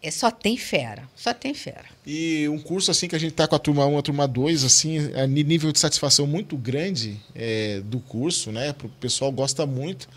[0.00, 1.86] É, só tem fera, só tem fera.
[2.06, 4.62] E um curso assim que a gente está com a turma 1, a turma 2,
[4.62, 8.74] assim, a nível de satisfação muito grande é, do curso, né?
[8.84, 10.08] O pessoal gosta muito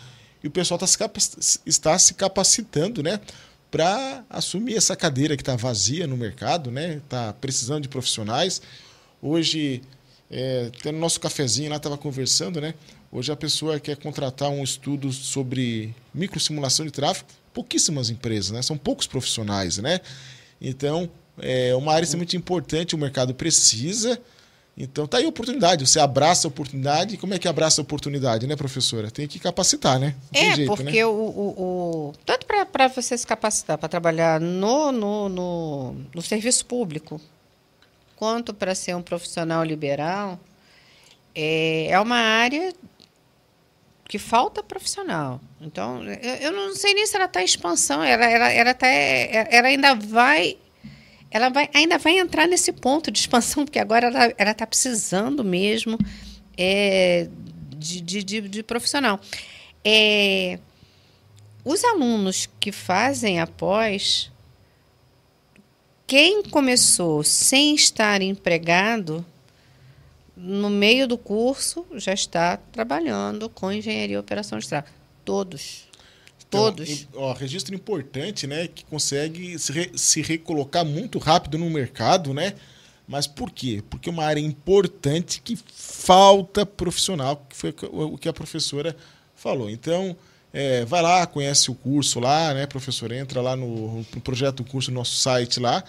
[0.42, 0.96] e o pessoal tá se
[1.66, 3.20] está se capacitando, né?
[3.72, 6.98] Para assumir essa cadeira que está vazia no mercado, né?
[7.04, 8.62] Está precisando de profissionais.
[9.20, 9.82] Hoje,
[10.30, 12.74] é, no nosso cafezinho lá estava conversando, né?
[13.10, 18.62] Hoje a pessoa quer contratar um estudo sobre microsimulação de tráfego pouquíssimas empresas, né?
[18.62, 20.00] São poucos profissionais, né?
[20.60, 24.20] Então, é uma área extremamente importante, o mercado precisa.
[24.76, 25.86] Então, tá aí a oportunidade.
[25.86, 27.16] Você abraça a oportunidade.
[27.18, 29.10] Como é que abraça a oportunidade, né, professora?
[29.10, 30.14] Tem que capacitar, né?
[30.32, 31.04] é, jeito, porque né?
[31.04, 36.64] o, o, o, tanto para você se capacitar para trabalhar no, no, no, no serviço
[36.64, 37.20] público,
[38.16, 40.40] quanto para ser um profissional liberal,
[41.34, 42.72] é, é uma área
[44.12, 45.40] que falta profissional.
[45.58, 49.68] Então, eu, não sei nem se ela está em expansão, ela, ela, ela, tá, ela
[49.68, 50.58] ainda vai.
[51.30, 55.96] Ela vai, ainda vai entrar nesse ponto de expansão, porque agora ela está precisando mesmo
[56.58, 57.26] é,
[57.74, 59.18] de, de, de, de profissional.
[59.82, 60.58] É,
[61.64, 64.30] os alunos que fazem após,
[66.06, 69.24] quem começou sem estar empregado,
[70.36, 74.96] no meio do curso, já está trabalhando com engenharia e operação de tráfego.
[75.24, 75.84] Todos.
[76.48, 77.08] Então, Todos.
[77.14, 78.66] Ó, registro importante, né?
[78.66, 82.54] Que consegue se, re, se recolocar muito rápido no mercado, né?
[83.06, 83.82] Mas por quê?
[83.90, 88.96] Porque é uma área importante que falta profissional, que foi o que a professora
[89.34, 89.68] falou.
[89.68, 90.16] Então,
[90.52, 93.12] é, vai lá, conhece o curso lá, né, professor?
[93.12, 95.84] Entra lá no, no projeto do curso no nosso site lá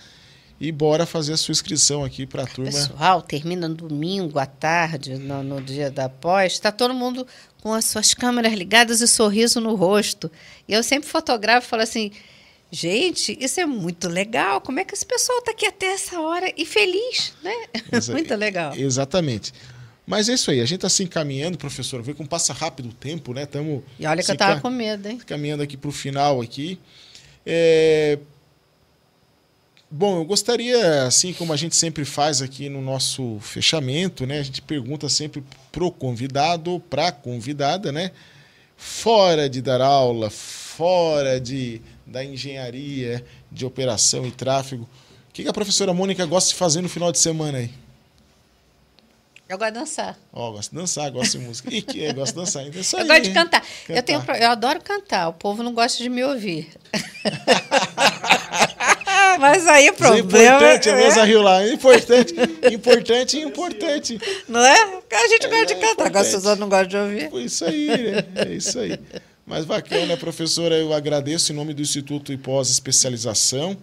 [0.63, 2.71] e bora fazer a sua inscrição aqui para a turma.
[2.71, 7.27] Pessoal, termina no domingo à tarde, no, no dia da pós, está todo mundo
[7.61, 10.31] com as suas câmeras ligadas e sorriso no rosto.
[10.65, 12.11] E eu sempre fotografo e falo assim,
[12.71, 14.61] gente, isso é muito legal.
[14.61, 17.53] Como é que esse pessoal está aqui até essa hora e feliz, né?
[17.91, 18.73] Exa muito legal.
[18.73, 19.53] Exatamente.
[20.07, 22.93] Mas é isso aí, a gente está se encaminhando, professor, vê como passa rápido o
[22.93, 23.45] tempo, né?
[23.45, 25.19] Tamo e olha que eu estava com medo, hein?
[25.25, 26.79] Caminhando aqui para o final aqui.
[27.45, 28.17] É,
[29.95, 34.39] Bom, eu gostaria, assim como a gente sempre faz aqui no nosso fechamento, né?
[34.39, 38.09] A gente pergunta sempre pro convidado pra convidada, né?
[38.75, 44.89] Fora de dar aula, fora de da engenharia, de operação e tráfego,
[45.29, 47.69] o que a professora Mônica gosta de fazer no final de semana aí?
[49.47, 50.17] Eu gosto de dançar.
[50.31, 51.71] Ó, oh, gosto de dançar, gosto de música.
[51.71, 52.65] E que é, gosto de dançar.
[52.65, 53.61] Então, eu aí, gosto de cantar.
[53.61, 53.95] cantar.
[53.95, 55.27] Eu, tenho, eu adoro cantar.
[55.27, 56.71] O povo não gosta de me ouvir.
[59.37, 60.27] Mas aí o problema.
[60.27, 60.91] Isso é importante, é...
[60.91, 61.67] a mesa riu lá.
[61.67, 62.33] Importante,
[62.71, 64.19] importante, importante.
[64.47, 65.01] Não é?
[65.11, 67.45] A gente gosta é, de cantar, agora outros não gostam de ouvir.
[67.45, 68.25] Isso aí, né?
[68.35, 68.99] É isso aí.
[69.45, 73.77] Mas bacana, professora, eu agradeço em nome do Instituto e Pós-Especialização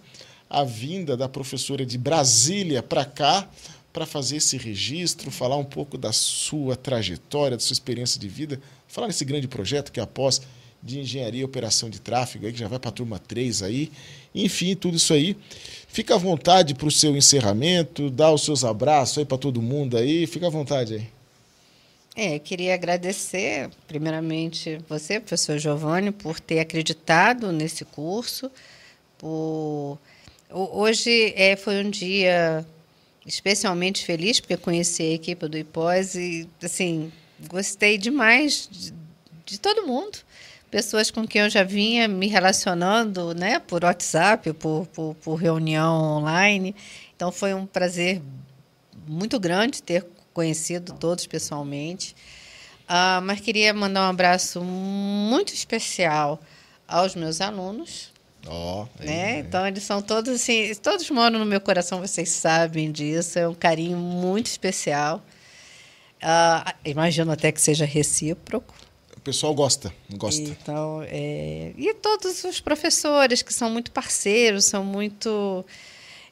[0.49, 3.47] a vinda da professora de Brasília para cá
[3.93, 8.59] para fazer esse registro, falar um pouco da sua trajetória, da sua experiência de vida,
[8.87, 10.41] falar nesse grande projeto que é a pós
[10.81, 13.91] de engenharia e operação de tráfego, aí, que já vai para a turma 3 aí.
[14.33, 15.37] Enfim, tudo isso aí.
[15.87, 19.97] Fica à vontade para o seu encerramento, dá os seus abraços aí para todo mundo
[19.97, 20.25] aí.
[20.25, 21.07] Fica à vontade aí.
[22.15, 28.51] É, queria agradecer, primeiramente, você, professor Giovanni, por ter acreditado nesse curso.
[29.17, 29.97] Por...
[30.49, 32.65] Hoje é, foi um dia
[33.25, 37.11] especialmente feliz, porque conheci a equipe do IPOS e, assim,
[37.47, 38.93] gostei demais de,
[39.45, 40.17] de todo mundo.
[40.71, 46.01] Pessoas com quem eu já vinha me relacionando, né, por WhatsApp, por, por, por reunião
[46.01, 46.73] online.
[47.15, 48.21] Então, foi um prazer
[49.05, 52.15] muito grande ter conhecido todos pessoalmente.
[52.83, 56.39] Uh, mas queria mandar um abraço muito especial
[56.87, 58.11] aos meus alunos.
[58.47, 59.39] Oh, né?
[59.39, 63.37] Então eles são todos assim, todos moram no meu coração, vocês sabem disso.
[63.37, 65.23] É um carinho muito especial.
[66.21, 68.73] Uh, imagino até que seja recíproco.
[69.21, 70.41] O pessoal gosta, gosta.
[70.41, 71.73] Então, é...
[71.77, 75.63] e todos os professores que são muito parceiros, são muito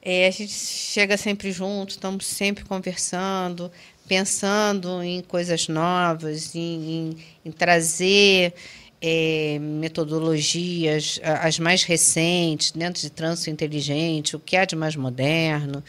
[0.02, 3.72] é, a gente chega sempre junto, estamos sempre conversando,
[4.08, 8.54] pensando em coisas novas, em, em, em trazer
[9.02, 15.84] é, metodologias, as mais recentes, dentro de trânsito inteligente, o que há de mais moderno.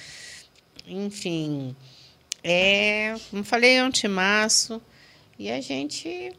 [0.87, 1.75] Enfim,
[2.43, 4.83] é, como falei, é um timaço
[5.39, 6.33] e a gente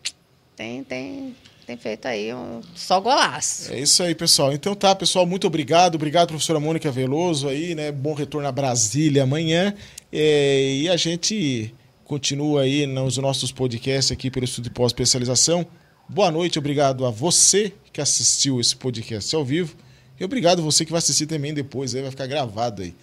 [0.56, 1.36] tem, tem,
[1.66, 3.72] tem feito aí um só golaço.
[3.74, 4.54] É isso aí, pessoal.
[4.54, 5.96] Então tá, pessoal, muito obrigado.
[5.96, 7.92] Obrigado, professora Mônica Veloso aí, né?
[7.92, 9.74] Bom retorno a Brasília amanhã.
[10.12, 11.74] É, e a gente
[12.04, 15.66] continua aí nos nossos podcasts aqui pelo Estudo de Pós-Especialização.
[16.10, 19.76] Boa noite, obrigado a você que assistiu esse podcast ao vivo.
[20.20, 22.94] E obrigado a você que vai assistir também depois, aí vai ficar gravado aí.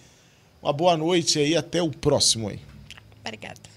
[0.61, 2.59] Uma boa noite aí, até o próximo aí.
[3.21, 3.68] Obrigada.